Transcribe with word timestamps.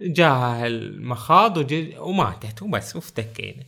جاها 0.00 0.66
المخاض 0.66 1.72
وماتت 1.98 2.62
وبس 2.62 2.96
وافتكينا. 2.96 3.62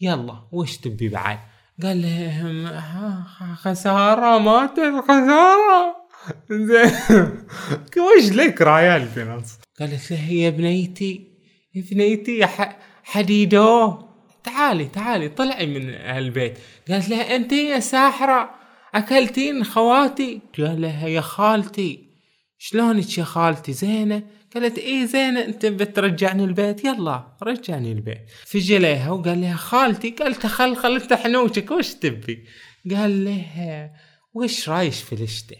يلا 0.00 0.42
وش 0.52 0.76
تبي 0.76 1.08
بعد؟ 1.08 1.38
قال 1.82 2.02
لهم 2.02 2.66
"ها- 2.66 3.54
خسارة 3.62 4.38
ماتت 4.38 5.04
خسارة. 5.04 5.96
زين. 6.50 6.90
وش 8.04 8.32
لك 8.32 8.62
رايال 8.62 9.08
في 9.08 9.24
نص 9.24 9.58
قالت 9.80 10.10
له 10.10 10.30
يا 10.30 10.50
بنيتي 10.50 11.28
يا 11.74 11.84
بنيتي 11.90 12.38
يا 12.38 12.48
حديدو. 13.04 13.98
تعالي 14.44 14.84
تعالي 14.84 15.28
طلعي 15.28 15.66
من 15.66 15.90
البيت 15.90 16.58
قالت 16.90 17.08
لها 17.08 17.36
أنت 17.36 17.52
يا 17.52 17.80
ساحرة 17.80 18.50
أكلتين 18.94 19.64
خواتي. 19.64 20.40
قال 20.58 20.80
لها 20.80 21.08
يا 21.08 21.20
خالتي. 21.20 22.08
شلونك 22.58 23.18
يا 23.18 23.24
خالتي؟ 23.24 23.72
زينة؟ 23.72 24.22
قالت 24.54 24.78
إيه 24.78 25.04
زينة 25.04 25.44
أنت 25.44 25.66
بترجعني 25.66 26.44
البيت؟ 26.44 26.84
يلا 26.84 27.36
رجعني 27.42 27.92
البيت. 27.92 28.30
فجي 28.46 28.78
لها 28.78 29.10
وقال 29.10 29.40
لها 29.40 29.56
خالتي 29.56 30.10
قالت 30.10 30.46
خل 30.46 30.76
خل 30.76 30.96
افتح 30.96 31.22
حنوشك 31.22 31.70
وش 31.70 31.94
تبي؟ 31.94 32.44
قال 32.90 33.24
لها 33.24 33.90
وش 34.34 34.68
رايش 34.68 35.02
في 35.02 35.12
الشتاء 35.12 35.58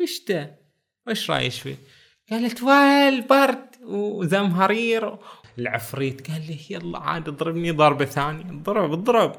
الشتاء 0.00 0.58
وش 1.08 1.30
رايش 1.30 1.60
فيه 1.60 1.76
قالت 2.30 2.62
ويل 2.62 3.20
برد 3.20 3.68
وزمهرير. 3.82 5.16
العفريت 5.58 6.30
قال 6.30 6.42
له 6.48 6.58
يلا 6.70 6.98
عاد 6.98 7.28
اضربني 7.28 7.70
ضربة 7.70 8.04
ثانية. 8.04 8.44
اضرب 8.50 8.92
اضرب. 8.92 9.32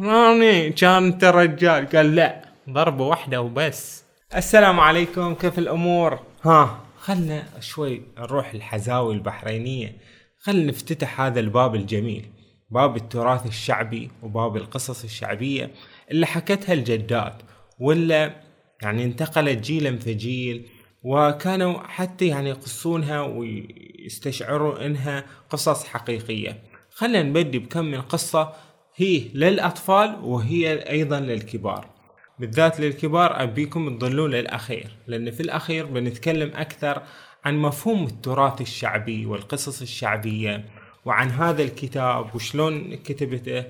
راني 0.00 0.70
كان 0.70 1.04
انت 1.04 1.24
رجال. 1.24 1.88
قال 1.88 2.14
لا 2.14 2.44
ضربة 2.70 3.06
واحدة 3.06 3.40
وبس. 3.40 4.04
السلام 4.36 4.80
عليكم 4.80 5.34
كيف 5.34 5.58
الأمور؟ 5.58 6.18
ها. 6.44 6.84
خلنا 7.02 7.60
شوي 7.60 8.02
نروح 8.18 8.54
الحزاوي 8.54 9.14
البحرينية. 9.14 9.96
خلنا 10.38 10.64
نفتتح 10.64 11.20
هذا 11.20 11.40
الباب 11.40 11.74
الجميل 11.74 12.24
باب 12.70 12.96
التراث 12.96 13.46
الشعبي 13.46 14.10
وباب 14.22 14.56
القصص 14.56 15.04
الشعبية 15.04 15.70
اللي 16.10 16.26
حكتها 16.26 16.72
الجدات 16.72 17.42
ولا 17.80 18.34
يعني 18.82 19.04
انتقلت 19.04 19.58
جيلا 19.58 19.98
فجيل 19.98 20.68
وكانوا 21.02 21.78
حتى 21.78 22.26
يعني 22.26 22.48
يقصونها 22.50 23.20
ويستشعروا 23.20 24.86
إنها 24.86 25.24
قصص 25.50 25.84
حقيقية. 25.84 26.62
خلينا 26.90 27.22
نبدي 27.22 27.58
بكم 27.58 27.84
من 27.84 28.00
قصة 28.00 28.52
هي 28.96 29.28
للأطفال 29.34 30.16
وهي 30.22 30.90
أيضا 30.90 31.20
للكبار. 31.20 32.01
بالذات 32.38 32.80
للكبار 32.80 33.42
أبيكم 33.42 33.98
تظلون 33.98 34.30
للأخير 34.30 34.90
لأن 35.06 35.30
في 35.30 35.40
الأخير 35.40 35.86
بنتكلم 35.86 36.50
أكثر 36.54 37.02
عن 37.44 37.58
مفهوم 37.58 38.06
التراث 38.06 38.60
الشعبي 38.60 39.26
والقصص 39.26 39.82
الشعبية 39.82 40.64
وعن 41.04 41.30
هذا 41.30 41.62
الكتاب 41.62 42.34
وشلون 42.34 42.94
كتبته 42.94 43.64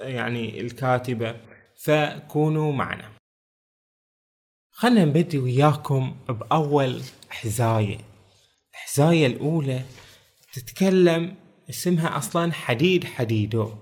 يعني 0.00 0.60
الكاتبة. 0.60 1.36
فكونوا 1.76 2.72
معنا. 2.72 3.10
خلنا 4.70 5.04
نبدي 5.04 5.38
وياكم 5.38 6.16
بأول 6.28 7.02
حزاية. 7.30 7.98
الحزاية 8.72 9.26
الأولى 9.26 9.82
تتكلم 10.52 11.34
اسمها 11.70 12.18
أصلا 12.18 12.52
حديد 12.52 13.04
حديدو. 13.04 13.72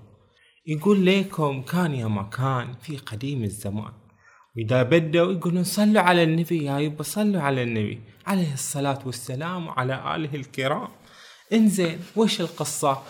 يقول 0.65 0.99
ليكم 0.99 1.61
كان 1.61 1.93
يا 1.93 2.07
مكان 2.07 2.73
في 2.81 2.97
قديم 2.97 3.43
الزمان. 3.43 3.93
وإذا 4.57 4.83
بدوا 4.83 5.31
يقولون 5.31 5.63
صلوا 5.63 6.01
على 6.01 6.23
النبي 6.23 6.63
يا 6.65 6.79
يبا 6.79 7.03
صلوا 7.03 7.41
على 7.41 7.63
النبي. 7.63 7.99
عليه 8.27 8.53
الصلاة 8.53 8.99
والسلام 9.05 9.67
وعلى 9.67 10.15
آله 10.15 10.35
الكرام. 10.35 10.87
انزين 11.53 11.99
وش 12.15 12.41
القصة؟ 12.41 13.03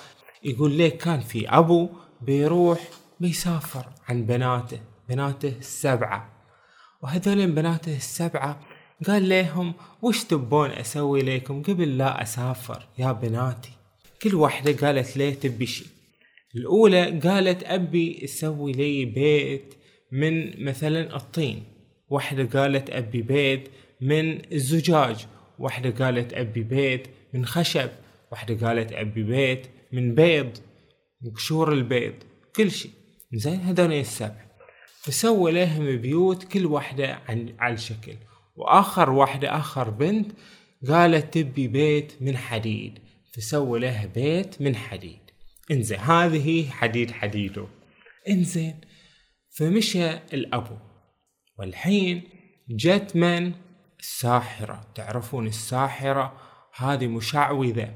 يقول 0.43 0.71
ليك 0.71 0.97
كان 0.97 1.19
في 1.19 1.49
أبو 1.49 1.89
بيروح 2.21 2.79
بيسافر 3.19 3.85
عن 4.09 4.25
بناته 4.25 4.79
بناته 5.09 5.53
السبعة. 5.59 6.29
وهذول 7.01 7.51
بناته 7.51 7.95
السبعة 7.95 8.59
قال 9.07 9.29
لهم 9.29 9.73
وش 10.01 10.23
تبون 10.23 10.71
أسوي 10.71 11.21
لكم 11.21 11.63
قبل 11.63 11.97
لا 11.97 12.21
أسافر 12.21 12.87
يا 12.97 13.11
بناتي؟ 13.11 13.71
كل 14.21 14.35
واحدة 14.35 14.87
قالت 14.87 15.17
ليه 15.17 15.33
تبي 15.33 15.65
شي 15.65 15.85
الأولى 16.55 17.19
قالت 17.19 17.63
أبي 17.63 18.21
أسوي 18.23 18.71
لي 18.71 19.05
بيت 19.05 19.73
من 20.15 20.65
مثلا 20.65 21.15
الطين. 21.15 21.63
واحدة 22.09 22.59
قالت 22.59 22.89
أبي 22.89 23.21
بيت 23.21 23.69
من 24.01 24.53
الزجاج. 24.53 25.25
واحدة 25.59 26.05
قالت 26.05 26.33
أبي 26.33 26.63
بيت 26.63 27.07
من 27.33 27.45
خشب. 27.45 27.89
واحدة 28.31 28.67
قالت 28.67 28.93
أبي 28.93 29.23
بيت 29.23 29.67
من 29.91 30.15
بيض. 30.15 30.57
من 31.21 31.31
قشور 31.31 31.73
البيض. 31.73 32.13
كل 32.55 32.71
شيء. 32.71 32.91
زين 33.33 33.59
هذول 33.59 33.93
السبع. 33.93 34.45
فسوى 35.01 35.51
لهم 35.51 35.97
بيوت 35.97 36.43
كل 36.43 36.65
واحدة 36.65 37.19
عن 37.29 37.55
على 37.59 37.73
الشكل 37.73 38.13
وآخر 38.55 39.09
واحدة 39.09 39.57
آخر 39.57 39.89
بنت 39.89 40.31
قالت 40.87 41.37
تبي 41.37 41.67
بيت 41.67 42.13
من 42.21 42.37
حديد. 42.37 42.99
فسوى 43.33 43.79
لها 43.79 44.05
بيت 44.05 44.61
من 44.61 44.75
حديد. 44.75 45.19
انزين 45.71 45.99
هذه 45.99 46.69
حديد 46.69 47.11
حديده. 47.11 47.67
انزين 48.29 48.75
فمشى 49.57 50.11
الأبو. 50.11 50.77
والحين 51.57 52.23
جت 52.69 53.15
من؟ 53.15 53.53
الساحرة. 53.99 54.87
تعرفون 54.95 55.47
الساحرة؟ 55.47 56.33
هذه 56.75 57.07
مشعوذة 57.07 57.95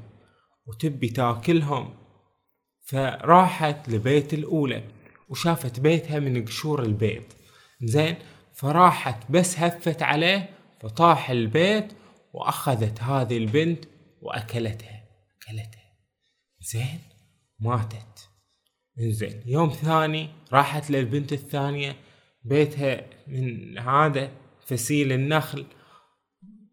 وتبي 0.66 1.08
تاكلهم. 1.08 1.94
فراحت 2.82 3.88
لبيت 3.88 4.34
الأولى 4.34 4.84
وشافت 5.28 5.80
بيتها 5.80 6.18
من 6.18 6.44
قشور 6.44 6.82
البيض 6.82 7.24
زين 7.82 8.16
فراحت 8.54 9.30
بس 9.30 9.58
هفت 9.58 10.02
عليه 10.02 10.50
فطاح 10.80 11.30
البيت 11.30 11.92
وأخذت 12.32 13.02
هذه 13.02 13.36
البنت 13.36 13.84
وأكلتها. 14.22 15.04
أكلتها. 15.42 15.92
زين 16.60 17.00
ماتت. 17.60 18.09
زين. 19.08 19.42
يوم 19.46 19.68
ثاني 19.68 20.28
راحت 20.52 20.90
للبنت 20.90 21.32
الثانية 21.32 21.96
بيتها 22.44 23.06
من 23.26 23.78
هذا 23.78 24.30
فسيل 24.66 25.12
النخل 25.12 25.66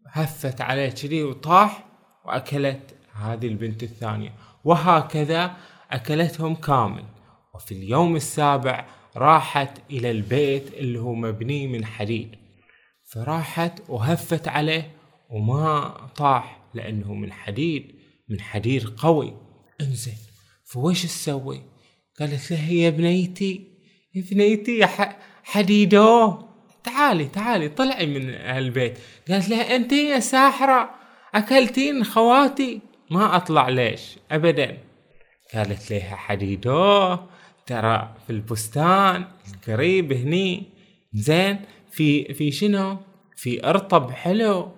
هفت 0.08 0.60
عليه 0.60 0.88
كذي 0.88 1.22
وطاح 1.22 1.84
وأكلت 2.24 2.94
هذه 3.12 3.46
البنت 3.46 3.82
الثانية. 3.82 4.34
وهكذا 4.64 5.56
أكلتهم 5.90 6.54
كامل. 6.54 7.04
وفي 7.54 7.72
اليوم 7.72 8.16
السابع 8.16 8.86
راحت 9.16 9.78
إلى 9.90 10.10
البيت 10.10 10.74
اللي 10.74 10.98
هو 10.98 11.14
مبني 11.14 11.66
من 11.66 11.84
حديد. 11.84 12.36
فراحت 13.04 13.82
وهفت 13.88 14.48
عليه 14.48 14.90
وما 15.30 15.88
طاح 16.16 16.60
لأنه 16.74 17.14
من 17.14 17.32
حديد 17.32 17.94
من 18.28 18.40
حديد 18.40 18.84
قوي. 18.84 19.36
إنزين 19.80 20.14
فوش 20.64 21.02
تسوي؟ 21.02 21.77
قالت 22.20 22.50
له 22.50 22.70
يا 22.70 22.90
بنيتي 22.90 23.64
يا 24.14 24.24
بنيتي 24.30 24.78
يا 24.78 24.88
حديدو. 25.44 26.48
تعالي 26.84 27.24
تعالي 27.24 27.68
طلعي 27.68 28.06
من 28.06 28.30
البيت 28.30 28.98
قالت 29.28 29.48
لها 29.48 29.76
أنت 29.76 29.92
يا 29.92 30.20
ساحرة 30.20 30.90
أكلتين 31.34 32.04
خواتي؟ 32.04 32.80
ما 33.10 33.36
أطلع 33.36 33.68
ليش 33.68 34.16
ابدا. 34.30 34.78
قالت 35.54 35.90
لها 35.90 36.16
حديدو 36.16 37.16
ترى 37.66 38.14
في 38.26 38.32
البستان 38.32 39.24
القريب 39.54 40.12
هني 40.12 40.62
زين 41.12 41.60
في 41.90 42.34
في 42.34 42.50
شنو؟ 42.50 42.96
في 43.36 43.66
أرطب 43.66 44.10
حلو. 44.10 44.68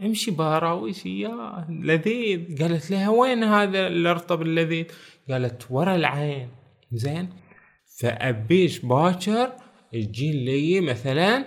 امشي 0.00 0.30
باراويش 0.30 1.06
اياه 1.06 1.66
لذيذ. 1.70 2.62
قالت 2.62 2.90
لها 2.90 3.08
وين 3.08 3.44
هذا 3.44 3.86
الأرطب 3.86 4.42
اللذيذ؟ 4.42 4.84
قالت 5.30 5.66
ورا 5.70 5.94
العين. 5.94 6.57
زين؟ 6.92 7.28
فأبيش 7.98 8.78
باكر 8.78 9.52
تجي 9.92 10.32
لي 10.44 10.80
مثلا 10.80 11.44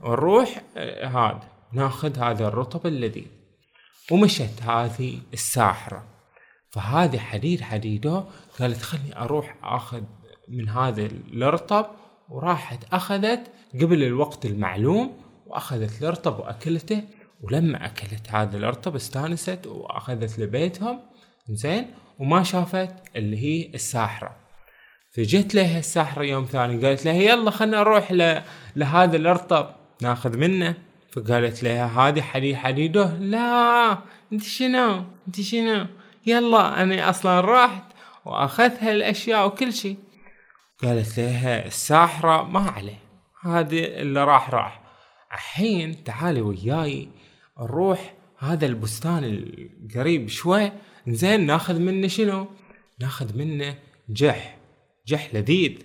نروح 0.00 0.62
آه، 0.76 1.06
هذا 1.06 1.48
ناخذ 1.72 2.18
هذا 2.18 2.48
الرطب 2.48 2.86
اللذيذ 2.86 3.26
ومشت 4.12 4.62
هذه 4.62 5.18
الساحرة. 5.32 6.04
فهذه 6.70 7.18
حديد 7.18 7.60
حديدو 7.60 8.22
قالت 8.58 8.82
خلني 8.82 9.18
أروح 9.18 9.56
أخذ 9.62 10.02
من 10.48 10.68
هذا 10.68 11.06
الرطب. 11.06 11.86
وراحت 12.28 12.84
أخذت 12.92 13.50
قبل 13.74 14.02
الوقت 14.02 14.46
المعلوم 14.46 15.12
وأخذت 15.46 16.02
الرطب 16.02 16.38
وأكلته. 16.38 17.02
ولما 17.42 17.86
أكلت 17.86 18.30
هذا 18.30 18.56
الرطب 18.56 18.94
استانست 18.94 19.66
وأخذت 19.66 20.38
لبيتهم. 20.38 21.00
زين؟ 21.50 21.86
وما 22.18 22.42
شافت 22.42 22.94
اللي 23.16 23.38
هي 23.38 23.74
الساحرة. 23.74 24.41
فجت 25.12 25.54
لها 25.54 25.78
الساحرة 25.78 26.22
يوم 26.22 26.44
ثاني 26.44 26.86
قالت 26.86 27.04
لها 27.04 27.14
يلا 27.14 27.50
خلنا 27.50 27.78
نروح. 27.78 28.12
لهذا 28.76 29.16
الأرطب. 29.16 29.70
ناخذ 30.02 30.36
منه. 30.36 30.74
فقالت 31.12 31.62
لها 31.62 31.86
هذه 31.86 32.22
حديد 32.22 32.56
حديده؟ 32.56 33.16
لا. 33.20 33.98
انت 34.32 34.42
شنو؟ 34.42 35.04
انت 35.26 35.40
شنو؟ 35.40 35.86
يلا 36.26 36.82
أنا 36.82 37.10
أصلا 37.10 37.40
رحت 37.40 37.82
وأخذها 38.24 38.92
الأشياء 38.92 39.46
وكل 39.46 39.72
شيء. 39.72 39.96
قالت 40.82 41.18
لها 41.18 41.66
الساحرة 41.66 42.42
ما 42.42 42.70
عليه. 42.70 42.98
هذه 43.42 43.84
اللي 43.84 44.24
راح 44.24 44.50
راح. 44.50 44.82
الحين 45.32 46.04
تعالي 46.04 46.40
وياي 46.40 47.08
نروح 47.60 48.14
هذا 48.38 48.66
البستان 48.66 49.24
القريب 49.24 50.28
شوي. 50.28 50.72
زين 51.08 51.46
ناخذ 51.46 51.78
منه 51.78 52.08
شنو؟ 52.08 52.46
ناخذ 53.00 53.38
منه 53.38 53.74
جح. 54.08 54.61
جح 55.06 55.34
لذيذ. 55.34 55.78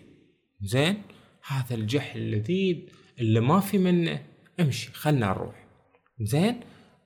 زين؟ 0.61 1.01
هذا 1.47 1.75
الجح 1.75 2.15
اللذيذ 2.15 2.77
اللي 3.19 3.39
ما 3.39 3.59
في 3.59 3.77
منه. 3.77 4.21
امشي 4.59 4.91
خلنا 4.93 5.27
نروح. 5.27 5.55
زين؟ 6.21 6.59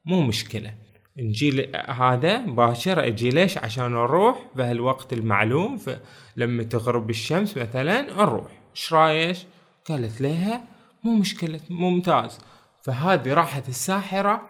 مو 0.06 0.22
مشكلة. 0.22 0.74
نجي 1.18 1.72
هذا 1.76 2.38
باشر 2.38 3.08
أجي 3.08 3.30
ليش؟ 3.30 3.58
عشان 3.58 3.92
نروح 3.92 4.46
بهالوقت 4.56 5.14
المعلوم 5.14 5.80
لما 6.38 6.64
تغرب 6.64 7.10
الشمس 7.10 7.58
مثلا 7.58 8.02
نروح. 8.02 8.52
إيش 8.76 8.94
رايش 8.94 9.46
قالت 9.86 10.22
لها 10.22 10.64
مو 11.04 11.16
مشكلة 11.16 11.60
ممتاز. 11.70 12.40
فهذه 12.84 13.34
راحت 13.34 13.70
الساحرة 13.70 14.50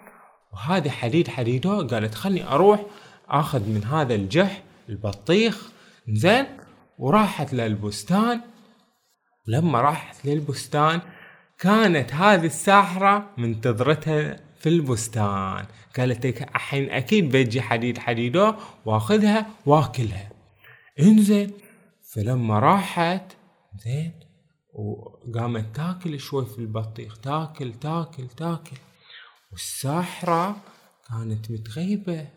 وهذه 0.53 0.89
حديد 0.89 1.27
حديدو 1.27 1.87
قالت 1.87 2.15
خلني 2.15 2.43
أروح 2.43 2.85
أخذ 3.29 3.69
من 3.69 3.83
هذا 3.83 4.15
الجح 4.15 4.63
البطيخ. 4.89 5.71
زين؟ 6.09 6.45
وراحت 7.01 7.53
للبستان. 7.53 8.42
لما 9.48 9.81
راحت 9.81 10.25
للبستان 10.25 11.01
كانت 11.59 12.13
هذه 12.13 12.45
الساحرة 12.45 13.30
منتظرتها 13.38 14.39
في 14.59 14.69
البستان. 14.69 15.65
قالت 15.98 16.25
لك 16.25 16.42
الحين 16.42 16.89
أكيد 16.89 17.30
بيجي 17.31 17.62
حديد 17.62 17.98
حديدو 17.98 18.53
واخذها 18.86 19.45
واكلها. 19.65 20.31
انزين 21.00 21.51
فلما 22.13 22.59
راحت 22.59 23.24
زين 23.86 24.13
وقامت 24.74 25.75
تاكل 25.75 26.19
شوي 26.19 26.45
في 26.45 26.59
البطيخ 26.59 27.18
تاكل 27.18 27.74
تاكل 27.74 28.27
تاكل. 28.27 28.77
والساحرة 29.51 30.56
كانت 31.09 31.51
متغيبة. 31.51 32.27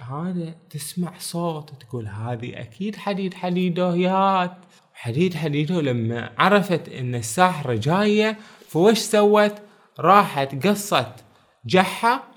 هذا 0.00 0.54
تسمع 0.70 1.18
صوت 1.18 1.70
تقول 1.82 2.06
هذه 2.06 2.60
أكيد 2.60 2.96
حديد 2.96 3.34
حديدويات 3.34 4.56
حديد 4.94 5.34
حديدو 5.34 5.80
لما 5.80 6.32
عرفت 6.38 6.88
إن 6.88 7.14
الساحرة 7.14 7.74
جاية 7.74 8.38
فوش 8.68 8.98
سوت؟ 8.98 9.54
راحت 10.00 10.66
قصت 10.66 11.24
جحة 11.66 12.28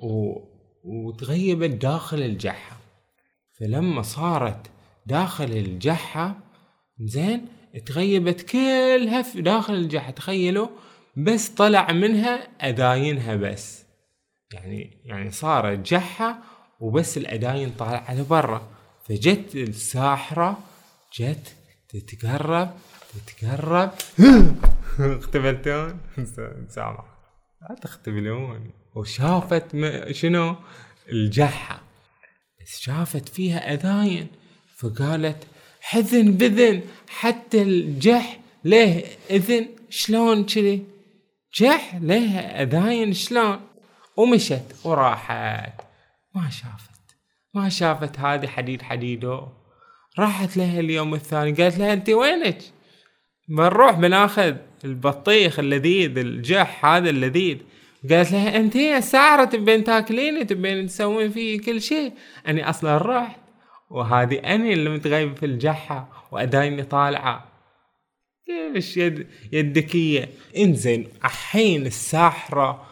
و... 0.00 0.38
وتغيبت 0.84 1.70
داخل 1.70 2.22
الجحة 2.22 2.76
فلما 3.58 4.02
صارت 4.02 4.70
داخل 5.06 5.44
الجحة 5.44 6.36
زين 7.00 7.46
تغيبت 7.86 8.42
كلها 8.42 9.22
في 9.22 9.42
داخل 9.42 9.74
الجحة 9.74 10.10
تخيلوا 10.10 10.68
بس 11.16 11.48
طلع 11.48 11.92
منها 11.92 12.48
أداينها 12.60 13.36
بس. 13.36 13.84
يعني 14.52 15.02
يعني 15.04 15.30
صارت 15.30 15.78
جحة 15.78 16.38
وبس 16.82 17.18
الأداين 17.18 17.70
طالعة 17.70 18.14
لبرا 18.14 18.68
فجت 19.08 19.54
الساحرة 19.54 20.58
جت 21.18 21.54
تتقرب 21.88 22.70
تتقرب. 23.12 23.90
اختبلتون 25.20 26.00
سامع 26.68 27.04
لا 27.62 27.76
تختبلون 27.82 28.70
وشافت 28.94 29.66
شنو؟ 30.10 30.56
الجحة 31.12 31.80
بس 32.60 32.80
شافت 32.80 33.28
فيها 33.28 33.74
أذاين. 33.74 34.26
فقالت 34.76 35.46
حذن 35.80 36.32
بذن. 36.32 36.82
حتى 37.08 37.62
الجح 37.62 38.40
ليه 38.64 39.04
إذن. 39.30 39.68
شلون 39.90 40.44
كذي؟ 40.44 40.84
جح 41.54 41.94
ليه 41.94 42.38
أذاين 42.38 43.12
شلون؟ 43.12 43.60
ومشت 44.16 44.64
وراحت. 44.84 45.91
ما 46.34 46.50
شافت. 46.50 47.16
ما 47.54 47.68
شافت 47.68 48.18
هذه 48.18 48.46
حديد 48.46 48.82
حديدو. 48.82 49.46
راحت 50.18 50.56
لها 50.56 50.80
اليوم 50.80 51.14
الثاني 51.14 51.52
قالت 51.52 51.78
لها 51.78 51.92
انت 51.92 52.10
وينك؟ 52.10 52.58
بنروح 53.48 53.98
بناخذ 53.98 54.56
البطيخ 54.84 55.58
اللذيذ 55.58 56.18
الجح 56.18 56.86
هذا 56.86 57.10
اللذيذ. 57.10 57.58
قالت 58.10 58.32
لها 58.32 58.56
انت 58.56 58.76
يا 58.76 59.00
سعرة 59.00 59.44
تبين 59.44 59.84
تاكليني 59.84 60.44
تبين 60.44 60.86
تسوين 60.86 61.30
فيه 61.30 61.60
كل 61.60 61.80
شيء. 61.80 62.12
أني 62.48 62.70
أصلا 62.70 62.98
رحت 62.98 63.40
وهذه 63.90 64.34
أني 64.34 64.72
اللي 64.72 64.90
متغيب 64.90 65.36
في 65.36 65.46
الجحة 65.46 66.28
وأدايني 66.32 66.82
طالعة. 66.82 67.52
كيفش 68.46 68.96
يد 68.96 69.26
يدكية 69.52 70.28
إنزين 70.58 71.08
الحين 71.24 71.86
الساحرة 71.86 72.91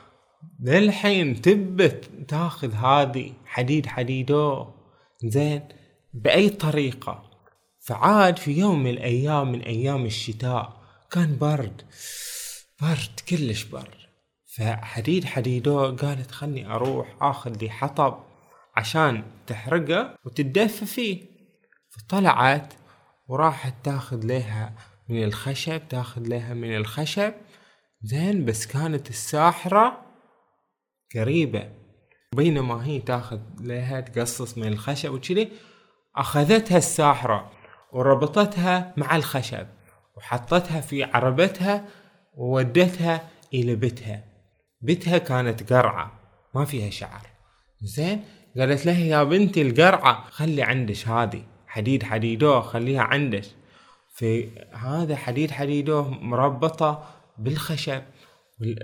للحين 0.62 1.43
تبت 1.43 2.11
تاخذ 2.29 2.73
هذه 2.73 3.33
حديد 3.47 3.87
حديدو. 3.87 4.67
زين 5.25 5.69
بأي 6.15 6.49
طريقة؟ 6.51 7.31
فعاد 7.81 8.39
في 8.39 8.53
يوم 8.53 8.83
من 8.83 8.91
الأيام 8.91 9.53
من 9.53 9.61
أيام 9.61 10.05
الشتاء 10.07 10.81
كان 11.11 11.39
برد 11.39 11.83
برد 12.83 13.21
كلش 13.29 13.65
برد. 13.65 14.01
فحديد 14.57 15.25
حديدو 15.25 15.97
قالت 15.97 16.31
خلني 16.31 16.67
أروح 16.67 17.17
أخذ 17.21 17.56
لي 17.56 17.71
حطب 17.71 18.19
عشان 18.77 19.23
تحرقه 19.47 20.19
وتدفى 20.25 20.87
فيه 20.87 21.23
فطلعت 21.89 22.75
وراحت 23.29 23.75
تاخذ 23.85 24.27
لها 24.27 24.75
من 25.09 25.25
الخشب 25.25 25.89
تاخذ 25.89 26.23
لها 26.29 26.55
من 26.55 26.77
الخشب. 26.77 27.33
زين 28.03 28.45
بس 28.45 28.67
كانت 28.67 29.11
الساحرة 29.11 30.10
قريبة. 31.17 31.69
بينما 32.37 32.87
هي 32.87 32.99
تاخذ 32.99 33.41
لها 33.61 34.01
تقصص 34.01 34.59
من 34.59 34.67
الخشب 34.67 35.12
وكذي 35.12 35.49
أخذتها 36.17 36.79
الساحرة 36.79 37.51
وربطتها 37.93 38.95
مع 38.97 39.17
الخشب 39.17 39.67
وحطتها 40.17 40.81
في 40.81 41.05
عربتها 41.05 41.85
وودتها 42.35 43.29
إلى 43.55 43.75
بيتها. 43.75 44.25
بيتها 44.81 45.19
كانت 45.19 45.73
قرعة 45.73 46.12
ما 46.55 46.65
فيها 46.65 46.91
شعر. 46.91 47.27
زين؟ 47.83 48.25
قالت 48.59 48.87
لها 48.87 48.99
يا 48.99 49.25
بنتي 49.25 49.63
القرعة 49.63 50.31
خلي 50.31 50.63
عندش 50.63 51.09
هذه 51.09 51.43
حديد 51.67 52.03
حديدوه 52.03 52.61
خليها 52.61 53.03
عندش 53.03 53.49
في 54.15 54.49
هذا 54.73 55.17
حديد 55.17 55.51
حديدوه 55.51 56.11
مربطة 56.11 57.05
بالخشب 57.39 58.03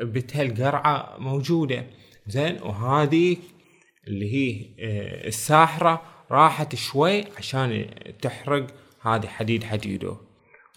بيتها 0.03 0.43
القرعة 0.43 1.17
موجودة. 1.19 1.87
زين؟ 2.27 2.63
وهذه 2.63 3.37
اللي 4.07 4.35
هي 4.35 4.67
آه، 4.81 5.29
الساحرة 5.29 6.03
راحت 6.31 6.75
شوي 6.75 7.25
عشان 7.39 7.87
تحرق 8.23 8.67
هذه 9.03 9.27
حديد 9.27 9.65
حديدو 9.65 10.17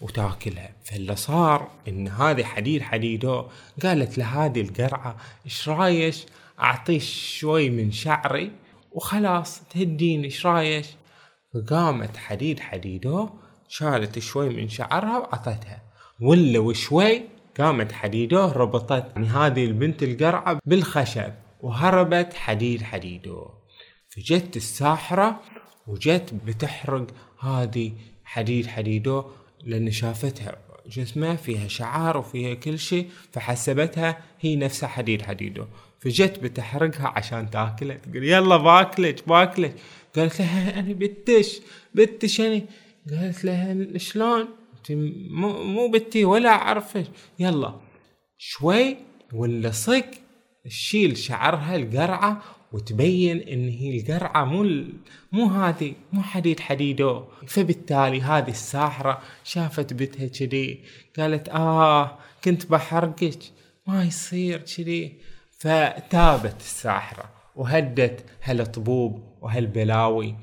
وتاكلها. 0.00 0.70
فاللي 0.84 1.16
صار 1.16 1.70
إن 1.88 2.08
هذه 2.08 2.44
حديد 2.44 2.82
حديدو 2.82 3.44
قالت 3.82 4.18
لهذه 4.18 4.60
القرعة 4.60 5.16
إيش 5.44 5.68
رايش 5.68 6.26
اعطيش 6.60 7.38
شوي 7.38 7.70
من 7.70 7.92
شعري 7.92 8.50
وخلاص 8.92 9.62
تهديني 9.70 10.24
إيش 10.24 10.46
رايش 10.46 10.86
فقامت 11.54 12.16
حديد 12.16 12.60
حديدو 12.60 13.28
شالت 13.68 14.18
شوي 14.18 14.48
من 14.48 14.68
شعرها 14.68 15.18
وعطتها 15.18 15.82
ولا 16.20 16.58
وشوي 16.58 17.22
قامت 17.58 17.92
حديدو 17.92 18.44
ربطت 18.46 19.06
يعني 19.16 19.26
هذه 19.28 19.64
البنت 19.64 20.02
القرعة 20.02 20.58
بالخشب 20.66 21.32
وهربت 21.60 22.34
حديد 22.34 22.82
حديدو 22.82 23.46
فجت 24.08 24.56
الساحرة 24.56 25.40
وجت 25.86 26.34
بتحرق 26.46 27.06
هذه 27.40 27.92
حديد 28.24 28.66
حديدو 28.66 29.24
لأن 29.64 29.90
شافتها. 29.90 30.56
جسمها 30.86 31.36
فيها 31.36 31.68
شعار 31.68 32.16
وفيها 32.16 32.54
كل 32.54 32.78
شيء 32.78 33.08
فحسبتها 33.32 34.18
هي 34.40 34.56
نفسها 34.56 34.88
حديد 34.88 35.22
حديدو 35.22 35.64
فجت 36.00 36.38
بتحرقها 36.38 37.08
عشان 37.08 37.50
تاكلها 37.50 37.96
تقول 37.96 38.24
يلا 38.24 38.56
باكلك 38.56 39.28
باكلك. 39.28 39.74
قالت 40.16 40.40
لها 40.40 40.80
أنا 40.80 40.92
بتش 40.92 41.60
بتش 41.94 42.40
أنا 42.40 42.62
قالت 43.10 43.44
لها 43.44 43.98
شلون؟ 43.98 44.48
مو 44.90 45.64
مو 45.64 45.90
بتي 45.90 46.24
ولا 46.24 46.50
اعرفك 46.50 47.06
يلا. 47.38 47.74
شوي 48.38 48.96
ولا 49.32 49.70
صك 49.70 50.10
تشيل 50.64 51.16
شعرها 51.16 51.76
القرعة 51.76 52.42
وتبين 52.72 53.40
إن 53.40 53.68
هي 53.68 54.00
القرعة 54.00 54.44
مو 54.44 54.84
مو 55.32 55.46
هذه 55.46 55.94
مو 56.12 56.22
حديد 56.22 56.60
حديدو. 56.60 57.24
فبالتالي 57.46 58.20
هذه 58.20 58.50
الساحرة 58.50 59.22
شافت 59.44 59.92
بنتها 59.92 60.26
كذي. 60.26 60.80
قالت 61.18 61.48
آه 61.48 62.18
كنت 62.44 62.66
بحرقك. 62.66 63.38
ما 63.86 64.04
يصير 64.04 64.58
كذي. 64.58 65.12
فتابت 65.58 66.60
الساحرة 66.60 67.24
وهدت 67.56 68.24
هالطبوب 68.42 69.22
وهالبلاوي 69.40 70.34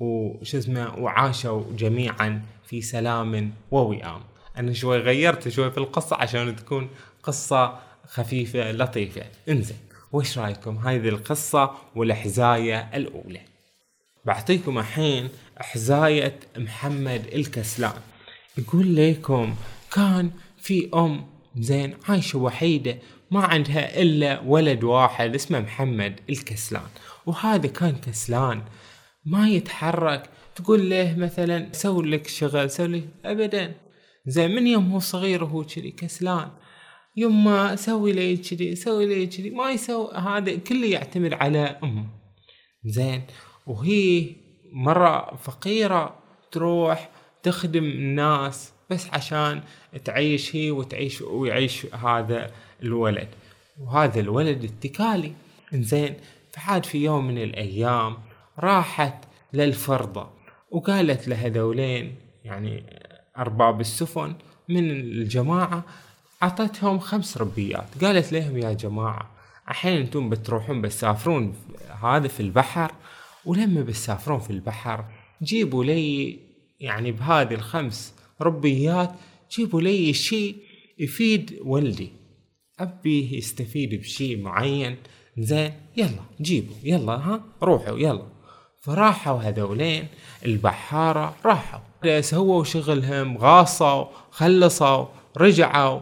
وش 0.00 0.54
اسمه 0.54 0.98
وعاشوا 0.98 1.62
جميعا. 1.76 2.42
في 2.66 2.82
سلام 2.82 3.52
ووئام. 3.70 4.20
أنا 4.56 4.72
شوي 4.72 4.98
غيرت 4.98 5.48
شوي 5.48 5.70
في 5.70 5.78
القصة 5.78 6.16
عشان 6.16 6.56
تكون 6.56 6.88
قصة 7.22 7.78
خفيفة 8.06 8.72
لطيفة. 8.72 9.22
انزين 9.48 9.76
وش 10.12 10.38
رأيكم؟ 10.38 10.76
هذه 10.76 11.08
القصة 11.08 11.70
والحزاية 11.94 12.90
الأولى. 12.94 13.40
بعطيكم 14.24 14.78
الحين 14.78 15.28
حزاية 15.58 16.40
محمد 16.56 17.26
الكسلان. 17.34 18.00
يقول 18.58 18.96
لكم 18.96 19.54
كان 19.92 20.30
في 20.58 20.90
أم 20.94 21.26
زين 21.56 21.96
عايشة 22.08 22.38
وحيدة 22.38 22.98
ما 23.30 23.40
عندها 23.40 24.02
إلا 24.02 24.40
ولد 24.40 24.84
واحد 24.84 25.34
اسمه 25.34 25.60
محمد 25.60 26.20
الكسلان. 26.30 26.88
وهذا 27.26 27.66
كان 27.66 27.96
كسلان 27.96 28.62
ما 29.24 29.48
يتحرك 29.48 30.30
تقول 30.56 30.90
له 30.90 31.14
مثلا 31.18 31.68
سوي 31.72 32.10
لك 32.10 32.26
شغل 32.26 32.70
سوي 32.70 32.86
لك 32.88 33.08
ابدا. 33.24 33.74
زين 34.26 34.54
من 34.54 34.66
يوم 34.66 34.92
هو 34.92 34.98
صغير 34.98 35.44
وهو 35.44 35.64
كذي 35.64 35.90
كسلان 35.90 36.50
يما 37.16 37.76
سوي 37.76 38.12
لي 38.12 38.36
كذي 38.36 38.74
سوي 38.74 39.06
لي 39.06 39.26
كذي 39.26 39.50
ما 39.50 39.70
يسوي 39.70 40.14
هذا 40.14 40.56
كله 40.56 40.86
يعتمد 40.86 41.32
على 41.32 41.78
أمه. 41.82 42.06
زين 42.84 43.22
وهي 43.66 44.26
مرة 44.72 45.36
فقيرة 45.36 46.18
تروح 46.52 47.10
تخدم 47.42 47.84
الناس 47.84 48.72
بس 48.90 49.06
عشان 49.12 49.62
تعيش 50.04 50.56
هي 50.56 50.70
وتعيش 50.70 51.22
ويعيش 51.22 51.86
هذا 51.86 52.50
الولد. 52.82 53.28
وهذا 53.80 54.20
الولد 54.20 54.64
اتكالي. 54.64 55.32
انزين 55.74 56.14
فعاد 56.52 56.86
في 56.86 57.04
يوم 57.04 57.26
من 57.26 57.42
الأيام 57.42 58.16
راحت 58.58 59.24
للفرضة. 59.52 60.43
وقالت 60.74 61.28
لهذولين 61.28 62.14
يعني 62.44 62.82
أرباب 63.38 63.80
السفن 63.80 64.34
من 64.68 64.90
الجماعة 64.90 65.84
عطتهم 66.42 66.98
خمس 66.98 67.38
ربيات. 67.38 68.04
قالت 68.04 68.32
لهم 68.32 68.56
يا 68.58 68.72
جماعة 68.72 69.30
الحين 69.68 70.00
أنتم 70.00 70.30
بتروحون 70.30 70.82
بتسافرون 70.82 71.54
هذا 72.02 72.28
في 72.28 72.40
البحر 72.40 72.92
ولما 73.44 73.82
بتسافرون 73.82 74.40
في 74.40 74.50
البحر 74.50 75.04
جيبوا 75.42 75.84
لي 75.84 76.38
يعني 76.80 77.12
بهذه 77.12 77.54
الخمس 77.54 78.14
ربيات 78.40 79.10
جيبوا 79.52 79.80
لي 79.80 80.12
شيء 80.12 80.56
يفيد 80.98 81.58
ولدي 81.64 82.12
أبي 82.80 83.36
يستفيد 83.36 83.94
بشيء 84.00 84.42
معين 84.42 84.96
زين 85.38 85.72
يلا 85.96 86.24
جيبوا 86.40 86.76
يلا 86.84 87.12
ها 87.12 87.44
روحوا 87.62 87.98
يلا. 87.98 88.33
فراحوا 88.84 89.42
هذولين 89.42 90.06
البحارة 90.44 91.36
راحوا. 91.44 91.80
سووا 92.20 92.64
شغلهم 92.64 93.38
غاصوا 93.38 94.04
خلصوا 94.30 95.06
رجعوا. 95.36 96.00